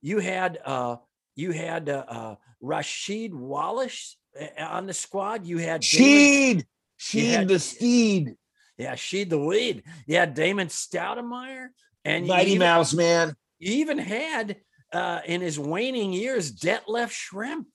You 0.00 0.18
had 0.18 0.58
uh 0.64 0.96
you 1.36 1.50
had 1.52 1.90
uh, 1.90 2.04
uh 2.08 2.34
rasheed 2.62 3.34
wallace 3.34 4.16
uh, 4.40 4.64
on 4.64 4.86
the 4.86 4.94
squad. 4.94 5.44
You 5.44 5.58
had 5.58 5.82
Sheed, 5.82 6.64
Sheed 6.98 7.48
the 7.48 7.58
steed, 7.58 8.34
Yeah, 8.78 8.94
she 8.94 9.24
the 9.24 9.38
weed. 9.38 9.82
Yeah, 10.06 10.24
Damon 10.24 10.68
Stoudamire, 10.68 11.68
and 12.04 12.26
Mighty 12.26 12.52
even, 12.52 12.60
Mouse 12.60 12.94
man. 12.94 13.34
you 13.58 13.74
even 13.74 13.98
had 13.98 14.56
uh, 14.92 15.20
in 15.26 15.40
his 15.40 15.58
waning 15.58 16.12
years 16.12 16.52
Detlef 16.52 17.10
Schrempf. 17.10 17.66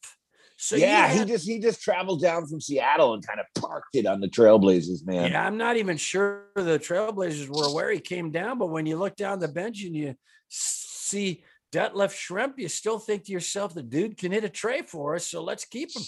So 0.60 0.76
yeah, 0.76 1.08
he 1.12 1.20
had- 1.20 1.28
just 1.28 1.48
he 1.48 1.60
just 1.60 1.82
traveled 1.82 2.22
down 2.22 2.48
from 2.48 2.60
Seattle 2.60 3.14
and 3.14 3.26
kind 3.26 3.40
of 3.40 3.46
parked 3.62 3.96
it 3.96 4.06
on 4.08 4.20
the 4.22 4.28
Trailblazers, 4.28 5.06
man. 5.06 5.32
yeah, 5.32 5.46
I'm 5.46 5.58
not 5.58 5.78
even 5.78 5.98
sure 5.98 6.46
the 6.56 6.80
Trailblazers 6.80 7.48
were 7.48 7.66
aware 7.68 7.92
he 7.92 8.00
came 8.00 8.32
down, 8.32 8.58
but 8.58 8.68
when 8.68 8.86
you 8.88 8.98
look 8.98 9.16
down 9.16 9.40
the 9.40 9.48
bench 9.48 9.84
and 9.84 9.96
you 9.96 10.16
see 10.50 11.44
Detlef 11.72 12.12
Schrempf, 12.12 12.54
you 12.58 12.70
still 12.70 12.98
think 12.98 13.26
to 13.26 13.32
yourself, 13.32 13.74
the 13.76 13.84
dude 13.84 14.18
can 14.18 14.32
hit 14.32 14.44
a 14.46 14.50
tray 14.50 14.82
for 14.82 15.16
us, 15.16 15.28
so 15.28 15.44
let's 15.44 15.66
keep 15.66 15.96
him. 15.96 16.02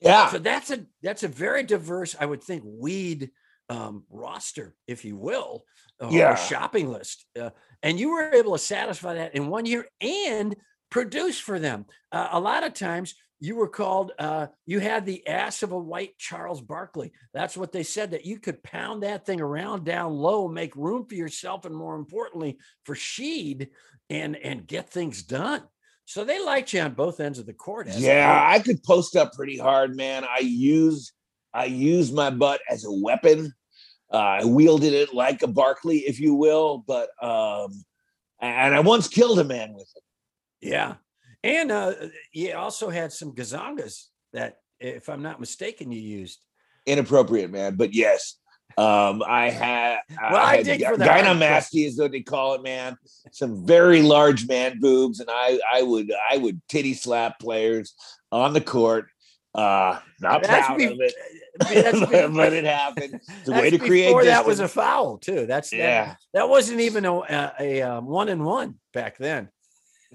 Yeah. 0.00 0.30
So 0.30 0.38
that's 0.38 0.70
a 0.70 0.84
that's 1.02 1.22
a 1.22 1.28
very 1.28 1.62
diverse, 1.62 2.14
I 2.20 2.26
would 2.26 2.42
think, 2.42 2.62
weed 2.66 3.30
um, 3.68 4.04
roster, 4.10 4.74
if 4.86 5.04
you 5.04 5.16
will, 5.16 5.64
uh, 6.02 6.08
or 6.08 6.12
Yeah. 6.12 6.34
shopping 6.34 6.90
list. 6.90 7.26
Uh, 7.38 7.50
and 7.82 7.98
you 7.98 8.10
were 8.10 8.32
able 8.32 8.52
to 8.52 8.58
satisfy 8.58 9.14
that 9.14 9.34
in 9.34 9.48
one 9.48 9.66
year 9.66 9.86
and 10.00 10.54
produce 10.90 11.38
for 11.38 11.58
them. 11.58 11.86
Uh, 12.12 12.28
a 12.32 12.40
lot 12.40 12.64
of 12.64 12.74
times 12.74 13.14
you 13.40 13.56
were 13.56 13.68
called, 13.68 14.12
uh, 14.18 14.46
you 14.64 14.80
had 14.80 15.04
the 15.04 15.26
ass 15.26 15.62
of 15.62 15.72
a 15.72 15.78
white 15.78 16.16
Charles 16.18 16.60
Barkley. 16.60 17.12
That's 17.32 17.56
what 17.56 17.72
they 17.72 17.82
said, 17.82 18.12
that 18.12 18.24
you 18.24 18.38
could 18.38 18.62
pound 18.62 19.02
that 19.02 19.26
thing 19.26 19.40
around 19.40 19.84
down 19.84 20.12
low, 20.14 20.48
make 20.48 20.76
room 20.76 21.06
for 21.06 21.14
yourself, 21.14 21.64
and 21.64 21.74
more 21.74 21.96
importantly, 21.96 22.58
for 22.84 22.94
Sheed 22.94 23.68
and 24.10 24.36
and 24.36 24.66
get 24.66 24.88
things 24.90 25.22
done. 25.22 25.62
So 26.06 26.24
they 26.24 26.42
liked 26.44 26.72
you 26.74 26.80
on 26.82 26.92
both 26.92 27.18
ends 27.18 27.38
of 27.38 27.46
the 27.46 27.54
court. 27.54 27.88
Yeah. 27.88 28.46
I 28.46 28.58
could 28.60 28.82
post 28.82 29.16
up 29.16 29.32
pretty 29.32 29.58
hard, 29.58 29.96
man. 29.96 30.24
I 30.24 30.40
used 30.40 31.12
I 31.54 31.66
used 31.66 32.12
my 32.12 32.30
butt 32.30 32.60
as 32.68 32.84
a 32.84 32.92
weapon. 32.92 33.54
Uh, 34.12 34.16
I 34.16 34.44
wielded 34.44 34.92
it 34.92 35.14
like 35.14 35.42
a 35.42 35.46
Barkley, 35.46 35.98
if 35.98 36.20
you 36.20 36.34
will, 36.34 36.84
but 36.86 37.08
um, 37.22 37.84
and 38.40 38.74
I 38.74 38.80
once 38.80 39.08
killed 39.08 39.38
a 39.38 39.44
man 39.44 39.72
with 39.72 39.88
it. 39.94 40.02
Yeah. 40.60 40.94
And 41.42 41.70
uh, 41.70 41.94
you 42.32 42.54
also 42.54 42.90
had 42.90 43.12
some 43.12 43.32
gazongas 43.32 44.06
that, 44.32 44.58
if 44.80 45.08
I'm 45.08 45.22
not 45.22 45.40
mistaken, 45.40 45.92
you 45.92 46.00
used. 46.00 46.40
Inappropriate, 46.86 47.50
man. 47.50 47.76
But 47.76 47.94
yes, 47.94 48.38
um, 48.76 49.22
I 49.26 49.50
had. 49.50 49.98
Well, 50.20 50.36
I 50.36 50.56
had 50.56 50.64
dig 50.64 50.84
for 50.84 50.96
the 50.96 51.04
gynecomastia 51.04 51.86
is 51.86 51.98
what 51.98 52.12
they 52.12 52.20
call 52.20 52.54
it, 52.54 52.62
man. 52.62 52.96
Some 53.30 53.66
very 53.66 54.02
large 54.02 54.46
man 54.48 54.80
boobs, 54.80 55.20
and 55.20 55.28
I 55.30 55.60
I 55.72 55.82
would 55.82 56.12
I 56.30 56.38
would 56.38 56.60
titty 56.68 56.94
slap 56.94 57.38
players 57.38 57.94
on 58.32 58.52
the 58.52 58.60
court. 58.60 59.06
Uh, 59.54 60.00
not 60.20 60.42
That's 60.42 60.66
proud 60.66 60.78
be- 60.78 60.84
of 60.86 60.98
it, 61.00 61.14
be- 61.68 62.34
but 62.36 62.52
it 62.52 62.64
happened. 62.64 63.20
It's 63.40 63.48
a 63.48 63.52
way 63.52 63.70
to 63.70 63.78
create. 63.78 64.06
before 64.08 64.24
that 64.24 64.44
was 64.44 64.58
a 64.58 64.66
foul 64.68 65.18
too. 65.18 65.46
That's 65.46 65.72
yeah. 65.72 66.16
that 66.32 66.48
wasn't 66.48 66.80
even 66.80 67.04
a, 67.04 67.14
a, 67.14 67.52
a 67.60 67.82
um, 67.82 68.06
one 68.06 68.28
and 68.28 68.44
one 68.44 68.76
back 68.92 69.16
then. 69.18 69.48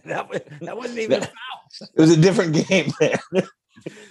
That 0.06 0.30
was 0.30 0.40
that 0.62 0.78
wasn't 0.78 1.00
even 1.00 1.24
a 1.24 1.26
foul. 1.26 1.34
It 1.94 2.00
was 2.02 2.12
a 2.12 2.22
different 2.22 2.68
game, 2.68 2.92
man. 3.02 3.20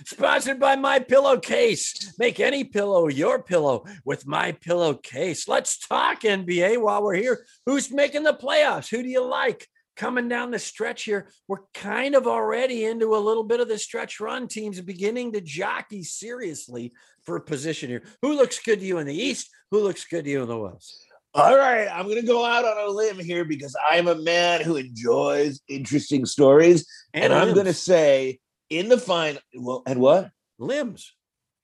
Sponsored 0.04 0.60
by 0.60 0.76
My 0.76 0.98
Pillowcase. 0.98 2.14
Make 2.18 2.40
any 2.40 2.64
pillow 2.64 3.08
your 3.08 3.42
pillow 3.42 3.84
with 4.04 4.26
My 4.26 4.52
Pillowcase. 4.52 5.48
Let's 5.48 5.78
talk 5.78 6.22
NBA 6.22 6.80
while 6.80 7.02
we're 7.02 7.14
here. 7.14 7.44
Who's 7.66 7.90
making 7.90 8.22
the 8.22 8.34
playoffs? 8.34 8.90
Who 8.90 9.02
do 9.02 9.08
you 9.08 9.24
like? 9.24 9.66
Coming 9.98 10.28
down 10.28 10.52
the 10.52 10.60
stretch 10.60 11.02
here, 11.02 11.28
we're 11.48 11.64
kind 11.74 12.14
of 12.14 12.28
already 12.28 12.84
into 12.84 13.16
a 13.16 13.18
little 13.18 13.42
bit 13.42 13.58
of 13.58 13.66
the 13.66 13.78
stretch 13.78 14.20
run. 14.20 14.46
Teams 14.46 14.80
beginning 14.80 15.32
to 15.32 15.40
jockey 15.40 16.04
seriously 16.04 16.92
for 17.24 17.34
a 17.34 17.40
position 17.40 17.90
here. 17.90 18.04
Who 18.22 18.36
looks 18.36 18.60
good 18.60 18.78
to 18.78 18.86
you 18.86 18.98
in 18.98 19.08
the 19.08 19.14
East? 19.14 19.50
Who 19.72 19.80
looks 19.80 20.04
good 20.04 20.24
to 20.24 20.30
you 20.30 20.42
in 20.42 20.48
the 20.48 20.56
West? 20.56 21.04
All 21.34 21.56
right, 21.56 21.88
I'm 21.88 22.04
going 22.04 22.20
to 22.20 22.26
go 22.26 22.44
out 22.44 22.64
on 22.64 22.78
a 22.78 22.90
limb 22.90 23.18
here 23.18 23.44
because 23.44 23.76
I'm 23.90 24.06
a 24.06 24.14
man 24.14 24.60
who 24.60 24.76
enjoys 24.76 25.60
interesting 25.68 26.24
stories, 26.26 26.86
and, 27.12 27.34
I'm 27.34 27.52
going 27.52 27.66
to 27.66 27.74
say 27.74 28.38
in 28.70 28.88
the 28.88 28.98
final. 28.98 29.40
Well, 29.54 29.82
and 29.84 30.00
what? 30.00 30.30
limbs. 30.60 31.12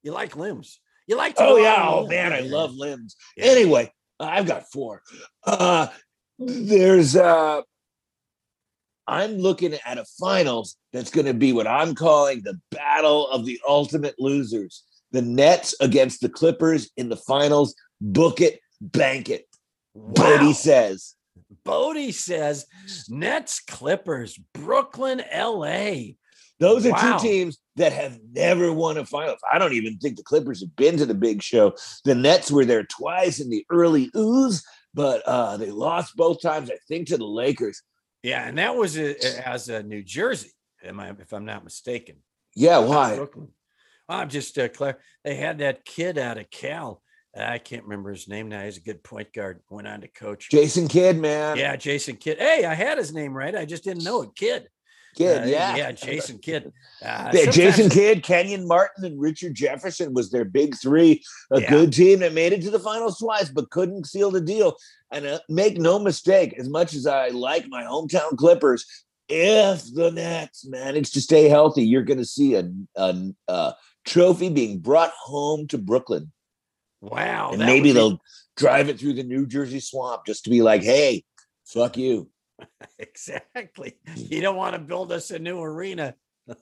You 0.02 0.12
like 0.12 0.36
limbs. 0.36 0.80
You 1.06 1.16
like 1.16 1.36
to 1.36 1.44
Oh 1.44 1.56
yeah, 1.56 1.74
out 1.74 1.78
on 1.78 1.86
a 1.86 2.06
oh 2.06 2.08
man, 2.08 2.32
I 2.32 2.40
love 2.40 2.74
limbs. 2.74 3.16
Yeah. 3.36 3.46
Anyway, 3.46 3.92
I've 4.18 4.46
got 4.46 4.64
four. 4.72 5.02
Uh 5.46 5.88
there's 6.38 7.14
uh 7.16 7.62
I'm 9.06 9.38
looking 9.38 9.74
at 9.74 9.98
a 9.98 10.04
finals 10.18 10.76
that's 10.92 11.10
going 11.10 11.26
to 11.26 11.34
be 11.34 11.52
what 11.52 11.66
I'm 11.66 11.94
calling 11.94 12.42
the 12.42 12.58
battle 12.70 13.28
of 13.28 13.44
the 13.44 13.60
ultimate 13.68 14.14
losers. 14.18 14.82
The 15.12 15.22
Nets 15.22 15.74
against 15.80 16.20
the 16.20 16.28
Clippers 16.28 16.90
in 16.96 17.08
the 17.08 17.16
finals. 17.16 17.74
Book 18.00 18.40
it, 18.40 18.60
bank 18.80 19.28
it. 19.28 19.46
Bodie 19.94 20.54
says. 20.54 21.14
Bodie 21.64 22.12
says 22.12 22.66
Nets, 23.08 23.60
Clippers, 23.60 24.38
Brooklyn, 24.54 25.22
LA. 25.32 26.14
Those 26.60 26.86
are 26.86 26.92
Wow. 26.92 27.18
two 27.18 27.26
teams 27.28 27.58
that 27.76 27.92
have 27.92 28.18
never 28.32 28.72
won 28.72 28.96
a 28.96 29.04
finals. 29.04 29.38
I 29.52 29.58
don't 29.58 29.72
even 29.74 29.98
think 29.98 30.16
the 30.16 30.22
Clippers 30.22 30.60
have 30.60 30.74
been 30.76 30.96
to 30.98 31.06
the 31.06 31.14
big 31.14 31.42
show. 31.42 31.74
The 32.04 32.14
Nets 32.14 32.50
were 32.50 32.64
there 32.64 32.84
twice 32.84 33.40
in 33.40 33.50
the 33.50 33.64
early 33.70 34.10
ooze, 34.16 34.64
but 34.94 35.22
uh, 35.26 35.56
they 35.56 35.70
lost 35.70 36.16
both 36.16 36.40
times, 36.40 36.70
I 36.70 36.78
think, 36.88 37.08
to 37.08 37.18
the 37.18 37.26
Lakers. 37.26 37.82
Yeah, 38.24 38.48
and 38.48 38.58
that 38.58 38.74
was 38.74 38.98
a, 38.98 39.46
as 39.46 39.68
a 39.68 39.82
New 39.82 40.02
Jersey 40.02 40.50
Am 40.84 41.00
I, 41.00 41.10
if 41.10 41.32
I'm 41.32 41.44
not 41.44 41.64
mistaken? 41.64 42.16
Yeah, 42.54 42.78
why? 42.78 43.16
Brooklyn. 43.16 43.48
I'm 44.08 44.28
just 44.28 44.58
uh, 44.58 44.68
Claire. 44.68 44.98
They 45.24 45.34
had 45.36 45.58
that 45.58 45.84
kid 45.84 46.18
out 46.18 46.38
of 46.38 46.50
Cal. 46.50 47.02
I 47.36 47.58
can't 47.58 47.84
remember 47.84 48.12
his 48.12 48.28
name 48.28 48.48
now. 48.48 48.62
He's 48.62 48.76
a 48.76 48.82
good 48.82 49.02
point 49.02 49.32
guard. 49.32 49.60
Went 49.68 49.88
on 49.88 50.02
to 50.02 50.08
coach. 50.08 50.50
Jason 50.50 50.86
Kidd, 50.86 51.18
man. 51.18 51.56
Yeah, 51.56 51.74
Jason 51.74 52.16
Kidd. 52.16 52.38
Hey, 52.38 52.64
I 52.64 52.74
had 52.74 52.98
his 52.98 53.12
name 53.12 53.32
right. 53.32 53.56
I 53.56 53.64
just 53.64 53.82
didn't 53.82 54.04
know 54.04 54.22
it. 54.22 54.36
Kidd. 54.36 54.68
Kidd, 55.14 55.42
Uh, 55.44 55.46
yeah. 55.46 55.76
yeah, 55.76 55.92
Jason 55.92 56.38
Kidd. 56.38 56.72
Uh, 57.04 57.30
Yeah, 57.32 57.50
Jason 57.50 57.88
Kidd, 57.90 58.22
Kenyon 58.22 58.66
Martin, 58.66 59.04
and 59.04 59.20
Richard 59.20 59.54
Jefferson 59.54 60.12
was 60.14 60.30
their 60.30 60.44
big 60.44 60.76
three. 60.76 61.22
A 61.50 61.60
Yeah. 61.60 61.70
good 61.70 61.92
team 61.92 62.20
that 62.20 62.32
made 62.32 62.52
it 62.52 62.62
to 62.62 62.70
the 62.70 62.78
finals 62.78 63.18
twice, 63.18 63.48
but 63.48 63.70
couldn't 63.70 64.06
seal 64.06 64.30
the 64.30 64.40
deal. 64.40 64.76
And 65.10 65.26
uh, 65.26 65.40
make 65.48 65.78
no 65.78 65.98
mistake, 65.98 66.54
as 66.58 66.68
much 66.68 66.94
as 66.94 67.06
I 67.06 67.28
like 67.28 67.66
my 67.68 67.82
hometown 67.84 68.36
Clippers, 68.36 68.84
if 69.28 69.84
the 69.94 70.10
Nets 70.10 70.66
manage 70.66 71.12
to 71.12 71.20
stay 71.20 71.48
healthy, 71.48 71.82
you're 71.84 72.02
going 72.02 72.18
to 72.18 72.24
see 72.26 72.54
a, 72.56 72.68
a, 72.96 73.14
a 73.48 73.74
trophy 74.04 74.50
being 74.50 74.78
brought 74.80 75.12
home 75.18 75.66
to 75.68 75.78
Brooklyn, 75.78 76.30
Wow. 77.00 77.50
and 77.52 77.60
maybe 77.60 77.84
be- 77.88 77.92
they'll 77.92 78.20
drive 78.56 78.88
it 78.88 78.98
through 78.98 79.14
the 79.14 79.22
New 79.22 79.46
Jersey 79.46 79.80
swamp 79.80 80.26
just 80.26 80.44
to 80.44 80.50
be 80.50 80.62
like, 80.62 80.82
"Hey, 80.82 81.24
fuck 81.64 81.96
you." 81.96 82.28
exactly. 82.98 83.94
You 84.14 84.40
don't 84.40 84.56
want 84.56 84.74
to 84.74 84.80
build 84.80 85.12
us 85.12 85.30
a 85.30 85.38
new 85.38 85.60
arena. 85.60 86.14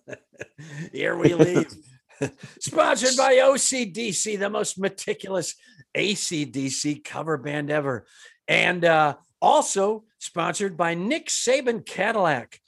Here 0.92 1.16
we 1.16 1.34
leave. 1.34 1.72
Sponsored 2.60 3.16
by 3.16 3.34
OCDC, 3.34 4.38
the 4.38 4.50
most 4.50 4.78
meticulous 4.78 5.54
ACDC 5.96 7.04
cover 7.04 7.36
band 7.36 7.70
ever. 7.70 8.06
And 8.48 8.84
uh, 8.84 9.16
also 9.40 10.04
sponsored 10.18 10.76
by 10.76 10.94
Nick 10.94 11.28
Saban 11.28 11.84
Cadillac. 11.84 12.60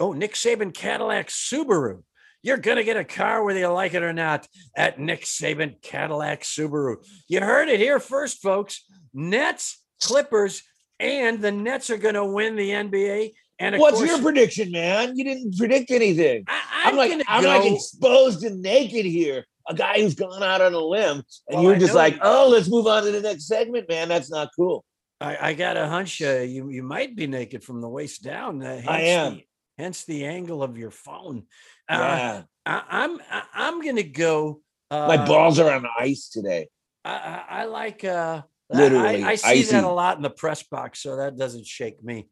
Oh, 0.00 0.12
Nick 0.12 0.34
Saban 0.34 0.74
Cadillac 0.74 1.28
Subaru. 1.28 2.02
You're 2.42 2.56
going 2.56 2.76
to 2.76 2.84
get 2.84 2.96
a 2.96 3.04
car 3.04 3.42
whether 3.42 3.58
you 3.58 3.68
like 3.68 3.94
it 3.94 4.02
or 4.02 4.12
not 4.12 4.46
at 4.76 5.00
Nick 5.00 5.24
Saban 5.24 5.82
Cadillac 5.82 6.42
Subaru. 6.42 6.96
You 7.28 7.40
heard 7.40 7.68
it 7.68 7.80
here 7.80 7.98
first, 7.98 8.40
folks. 8.40 8.84
Nets, 9.12 9.82
Clippers, 10.00 10.62
and 11.00 11.40
the 11.40 11.52
Nets 11.52 11.90
are 11.90 11.96
going 11.96 12.14
to 12.14 12.24
win 12.24 12.56
the 12.56 12.70
NBA. 12.70 13.32
And 13.58 13.74
of 13.74 13.80
What's 13.80 13.98
course, 13.98 14.08
your 14.08 14.20
prediction, 14.20 14.70
man? 14.70 15.16
You 15.16 15.24
didn't 15.24 15.56
predict 15.56 15.90
anything. 15.90 16.44
I, 16.46 16.84
I'm, 16.84 16.96
like 16.96 17.20
I'm 17.26 17.42
go, 17.42 17.48
like 17.48 17.72
exposed 17.72 18.44
and 18.44 18.62
naked 18.62 19.04
here. 19.04 19.44
A 19.68 19.74
guy 19.74 20.00
who's 20.00 20.14
gone 20.14 20.42
out 20.42 20.62
on 20.62 20.72
a 20.72 20.78
limb, 20.78 21.16
and 21.18 21.24
Well, 21.50 21.62
you're 21.62 21.74
I 21.74 21.78
just 21.78 21.94
like, 21.94 22.14
you- 22.14 22.20
oh, 22.22 22.48
let's 22.48 22.70
move 22.70 22.86
on 22.86 23.02
to 23.04 23.10
the 23.10 23.20
next 23.20 23.46
segment, 23.46 23.88
man. 23.88 24.08
That's 24.08 24.30
not 24.30 24.50
cool. 24.56 24.84
I, 25.20 25.48
I 25.48 25.54
got 25.54 25.76
a 25.76 25.86
hunch 25.88 26.22
uh, 26.22 26.38
you 26.38 26.70
you 26.70 26.82
might 26.82 27.16
be 27.16 27.26
naked 27.26 27.64
from 27.64 27.80
the 27.80 27.88
waist 27.88 28.22
down. 28.22 28.62
Uh, 28.62 28.76
hence 28.76 28.88
I 28.88 29.00
am. 29.00 29.34
The, 29.34 29.44
hence 29.76 30.04
the 30.04 30.24
angle 30.24 30.62
of 30.62 30.78
your 30.78 30.90
phone. 30.92 31.44
Uh, 31.88 31.96
Yeah, 31.98 32.42
I, 32.64 32.82
I'm 32.88 33.20
I, 33.30 33.42
I'm 33.52 33.80
gonna 33.82 34.04
go. 34.04 34.62
Uh, 34.90 35.06
my 35.08 35.26
balls 35.26 35.58
are 35.58 35.70
on 35.70 35.84
ice 35.98 36.28
today. 36.28 36.68
I, 37.04 37.12
I, 37.12 37.44
I 37.62 37.64
like 37.64 38.04
uh, 38.04 38.42
Literally, 38.70 39.22
I, 39.24 39.30
I 39.30 39.34
see 39.36 39.60
icy. 39.60 39.72
that 39.72 39.84
a 39.84 39.88
lot 39.88 40.16
in 40.16 40.22
the 40.22 40.30
press 40.30 40.62
box, 40.62 41.02
so 41.02 41.16
that 41.16 41.36
doesn't 41.38 41.66
shake 41.66 42.02
me. 42.04 42.28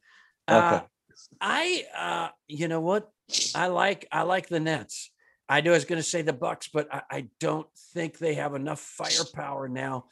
Uh, 0.46 0.80
I 1.40 1.84
uh, 1.96 2.28
you 2.46 2.68
know 2.68 2.80
what? 2.80 3.08
I 3.54 3.66
like 3.68 4.06
I 4.12 4.22
like 4.22 4.48
the 4.48 4.60
Nets. 4.60 5.10
I 5.48 5.60
knew 5.60 5.70
I 5.70 5.74
was 5.74 5.84
going 5.84 6.00
to 6.02 6.08
say 6.08 6.22
the 6.22 6.32
Bucks, 6.32 6.68
but 6.72 6.92
I, 6.92 7.02
I 7.10 7.28
don't 7.40 7.66
think 7.94 8.18
they 8.18 8.34
have 8.34 8.54
enough 8.54 8.80
firepower 8.80 9.68
now 9.68 10.06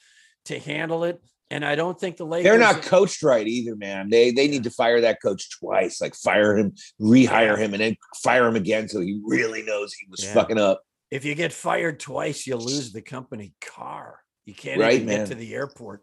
to 0.47 0.59
handle 0.59 1.05
it. 1.05 1.21
And 1.51 1.65
I 1.65 1.75
don't 1.75 1.99
think 1.99 2.17
the 2.17 2.25
Lakers. 2.25 2.51
They're 2.51 2.59
not 2.59 2.83
coached 2.83 3.23
right 3.23 3.47
either, 3.47 3.77
man. 3.77 4.09
They 4.11 4.31
they 4.31 4.49
need 4.49 4.65
to 4.65 4.71
fire 4.71 5.01
that 5.03 5.21
coach 5.23 5.51
twice, 5.59 6.01
like 6.01 6.15
fire 6.15 6.57
him, 6.57 6.73
rehire 7.01 7.59
him, 7.59 7.75
and 7.75 7.83
then 7.83 7.97
fire 8.23 8.47
him 8.47 8.57
again 8.57 8.89
so 8.89 9.01
he 9.01 9.21
really 9.25 9.63
knows 9.63 9.93
he 9.93 10.07
was 10.11 10.25
Yeah. 10.25 10.33
fucking 10.35 10.59
up. 10.59 10.83
if 11.11 11.25
you 11.25 11.35
get 11.35 11.53
fired 11.53 12.01
twice, 12.01 12.47
you 12.47 12.57
lose 12.57 12.93
the 12.93 13.03
company 13.03 13.55
car. 13.61 14.21
You 14.47 14.55
can't 14.55 14.81
Right, 14.81 14.95
even 14.95 15.09
get 15.09 15.27
to 15.29 15.35
the 15.35 15.55
airport. 15.55 16.03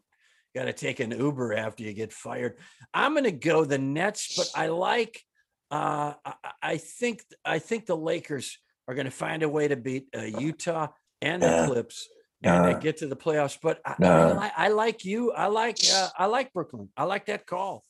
Got 0.53 0.65
to 0.65 0.73
take 0.73 0.99
an 0.99 1.11
Uber 1.11 1.53
after 1.53 1.83
you 1.83 1.93
get 1.93 2.11
fired. 2.11 2.57
I'm 2.93 3.13
going 3.13 3.23
to 3.23 3.31
go 3.31 3.63
the 3.63 3.77
Nets, 3.77 4.35
but 4.35 4.51
I 4.53 4.67
like. 4.67 5.21
Uh, 5.69 6.13
I, 6.25 6.33
I 6.61 6.77
think 6.77 7.23
I 7.45 7.59
think 7.59 7.85
the 7.85 7.95
Lakers 7.95 8.57
are 8.87 8.93
going 8.93 9.05
to 9.05 9.11
find 9.11 9.43
a 9.43 9.49
way 9.49 9.69
to 9.69 9.77
beat 9.77 10.07
uh, 10.15 10.21
Utah 10.21 10.87
and 11.21 11.41
the. 11.41 11.67
Clips 11.67 12.09
and 12.43 12.65
uh, 12.65 12.73
get 12.73 12.97
to 12.97 13.07
the 13.07 13.15
playoffs. 13.15 13.57
But 13.61 13.79
I, 13.85 13.95
I. 14.03 14.51
I 14.65 14.67
like 14.69 15.05
you. 15.05 15.31
I 15.31 15.47
like 15.47 15.77
uh, 15.93 16.09
I 16.17 16.25
like 16.25 16.51
Brooklyn. 16.51 16.89
I 16.97 17.05
like 17.05 17.27
that 17.27 17.45
call. 17.45 17.83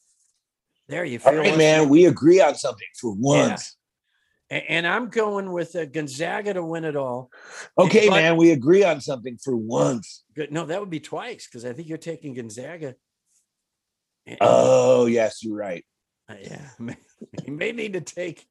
There 0.88 1.06
you 1.06 1.20
All 1.24 1.32
feel, 1.32 1.40
right, 1.40 1.54
us? 1.54 1.58
man. 1.58 1.90
We 1.90 2.06
agree 2.06 2.42
on 2.42 2.56
something 2.56 2.88
for 3.00 3.16
once. 3.18 3.78
And 4.52 4.86
I'm 4.86 5.08
going 5.08 5.50
with 5.54 5.78
uh, 5.78 5.86
Gonzaga 5.86 6.54
to 6.56 6.64
win 6.64 6.84
it 6.84 6.98
all. 6.98 7.32
Okay, 7.78 8.10
But- 8.10 8.16
man. 8.16 8.36
We 8.38 8.52
agree 8.52 8.84
on 8.84 9.00
something 9.00 9.38
for 9.38 9.56
once. 9.56 10.24
Good. 10.36 10.52
No, 10.52 10.66
that 10.66 10.80
would 10.82 10.90
be 10.90 11.00
twice 11.00 11.48
because 11.48 11.64
I 11.64 11.72
think 11.72 11.88
you're 11.88 11.98
taking 11.98 12.34
Gonzaga. 12.34 12.96
And- 14.28 14.38
Oh, 14.42 15.06
yes, 15.06 15.42
you're 15.42 15.56
right. 15.56 15.86
uh, 16.30 16.36
yeah, 16.42 16.68
you 17.46 17.54
may 17.54 17.72
need 17.72 17.94
to 17.94 18.02
take 18.02 18.46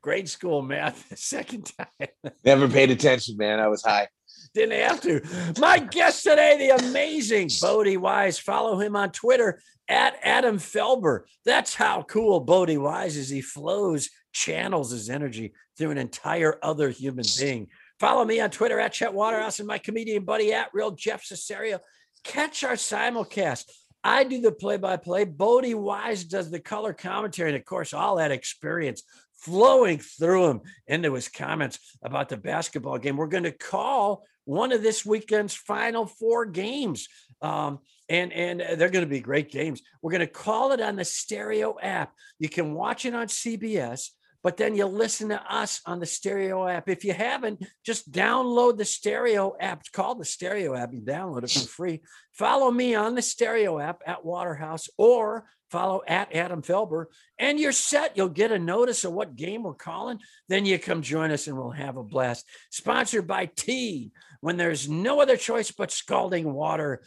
grade 0.00 0.28
school 0.28 0.62
math 0.62 1.10
a 1.10 1.16
second 1.16 1.70
time. 1.76 2.08
Never 2.44 2.68
paid 2.68 2.90
attention, 2.92 3.36
man. 3.36 3.58
I 3.58 3.66
was 3.68 3.82
high. 3.82 4.06
Didn't 4.54 4.78
have 4.80 5.00
to. 5.02 5.20
My 5.58 5.78
guest 5.80 6.22
today, 6.22 6.56
the 6.58 6.86
amazing 6.86 7.50
Bodie 7.60 7.96
Wise. 7.96 8.38
Follow 8.38 8.78
him 8.78 8.94
on 8.94 9.10
Twitter 9.10 9.60
at 9.88 10.14
Adam 10.22 10.58
Felber. 10.58 11.22
That's 11.44 11.74
how 11.74 12.02
cool 12.04 12.38
Bodie 12.40 12.78
Wise 12.78 13.16
is. 13.16 13.30
He 13.30 13.40
flows, 13.40 14.10
channels 14.34 14.90
his 14.90 15.08
energy 15.08 15.54
through 15.78 15.92
an 15.92 15.98
entire 15.98 16.58
other 16.62 16.90
human 16.90 17.24
being. 17.38 17.68
Follow 17.98 18.24
me 18.24 18.40
on 18.40 18.50
Twitter 18.50 18.78
at 18.78 18.92
Chet 18.92 19.14
Waterhouse 19.14 19.60
and 19.60 19.68
my 19.68 19.78
comedian 19.78 20.24
buddy 20.24 20.52
at 20.52 20.74
Real 20.74 20.90
Jeff 20.90 21.24
Cesario. 21.24 21.78
Catch 22.24 22.64
our 22.64 22.74
simulcast. 22.74 23.64
I 24.02 24.24
do 24.24 24.40
the 24.42 24.52
play 24.52 24.76
by 24.76 24.98
play. 24.98 25.24
Bodie 25.24 25.74
Wise 25.74 26.24
does 26.24 26.50
the 26.50 26.60
color 26.60 26.92
commentary. 26.92 27.50
And 27.50 27.56
of 27.56 27.64
course, 27.64 27.94
all 27.94 28.16
that 28.16 28.32
experience 28.32 29.02
flowing 29.36 29.98
through 29.98 30.50
him 30.50 30.60
into 30.86 31.14
his 31.14 31.28
comments 31.28 31.78
about 32.02 32.28
the 32.28 32.36
basketball 32.36 32.98
game. 32.98 33.16
We're 33.16 33.28
going 33.28 33.44
to 33.44 33.52
call 33.52 34.24
one 34.44 34.72
of 34.72 34.82
this 34.82 35.06
weekend's 35.06 35.54
final 35.54 36.06
four 36.06 36.44
games. 36.44 37.08
Um, 37.40 37.78
and 38.08 38.32
and 38.32 38.60
they're 38.60 38.90
going 38.90 39.04
to 39.04 39.10
be 39.10 39.20
great 39.20 39.50
games. 39.50 39.82
We're 40.02 40.10
going 40.10 40.20
to 40.20 40.26
call 40.26 40.72
it 40.72 40.80
on 40.80 40.96
the 40.96 41.04
stereo 41.04 41.76
app. 41.80 42.12
You 42.38 42.48
can 42.48 42.74
watch 42.74 43.06
it 43.06 43.14
on 43.14 43.28
CBS, 43.28 44.10
but 44.44 44.58
then 44.58 44.76
you 44.76 44.84
listen 44.84 45.30
to 45.30 45.42
us 45.52 45.80
on 45.86 46.00
the 46.00 46.06
stereo 46.06 46.68
app. 46.68 46.86
If 46.86 47.02
you 47.02 47.14
haven't, 47.14 47.64
just 47.82 48.12
download 48.12 48.76
the 48.76 48.84
stereo 48.84 49.56
app. 49.58 49.80
It's 49.80 49.88
called 49.88 50.20
the 50.20 50.26
stereo 50.26 50.76
app. 50.76 50.92
You 50.92 51.00
download 51.00 51.44
it 51.44 51.50
for 51.50 51.60
free. 51.66 52.02
Follow 52.32 52.70
me 52.70 52.94
on 52.94 53.14
the 53.14 53.22
stereo 53.22 53.78
app 53.78 54.02
at 54.06 54.22
Waterhouse 54.22 54.90
or 54.98 55.46
follow 55.70 56.02
at 56.06 56.34
Adam 56.34 56.60
Felber, 56.60 57.06
and 57.38 57.58
you're 57.58 57.72
set. 57.72 58.18
You'll 58.18 58.28
get 58.28 58.52
a 58.52 58.58
notice 58.58 59.04
of 59.04 59.14
what 59.14 59.34
game 59.34 59.62
we're 59.62 59.72
calling. 59.72 60.20
Then 60.50 60.66
you 60.66 60.78
come 60.78 61.00
join 61.00 61.30
us 61.30 61.46
and 61.46 61.56
we'll 61.56 61.70
have 61.70 61.96
a 61.96 62.04
blast. 62.04 62.44
Sponsored 62.70 63.26
by 63.26 63.46
Tea. 63.46 64.12
When 64.42 64.58
there's 64.58 64.90
no 64.90 65.22
other 65.22 65.38
choice 65.38 65.70
but 65.70 65.90
scalding 65.90 66.52
water, 66.52 67.02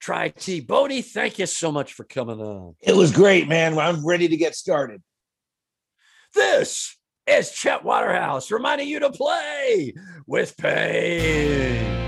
try 0.00 0.28
tea. 0.28 0.60
Bodie, 0.60 1.02
thank 1.02 1.40
you 1.40 1.46
so 1.46 1.72
much 1.72 1.94
for 1.94 2.04
coming 2.04 2.40
on. 2.40 2.76
It 2.80 2.94
was 2.94 3.10
great, 3.10 3.48
man. 3.48 3.76
I'm 3.76 4.06
ready 4.06 4.28
to 4.28 4.36
get 4.36 4.54
started. 4.54 5.02
This 6.34 6.96
is 7.26 7.50
Chet 7.50 7.84
Waterhouse 7.84 8.50
reminding 8.50 8.88
you 8.88 9.00
to 9.00 9.10
play 9.10 9.94
with 10.26 10.56
pain. 10.56 12.07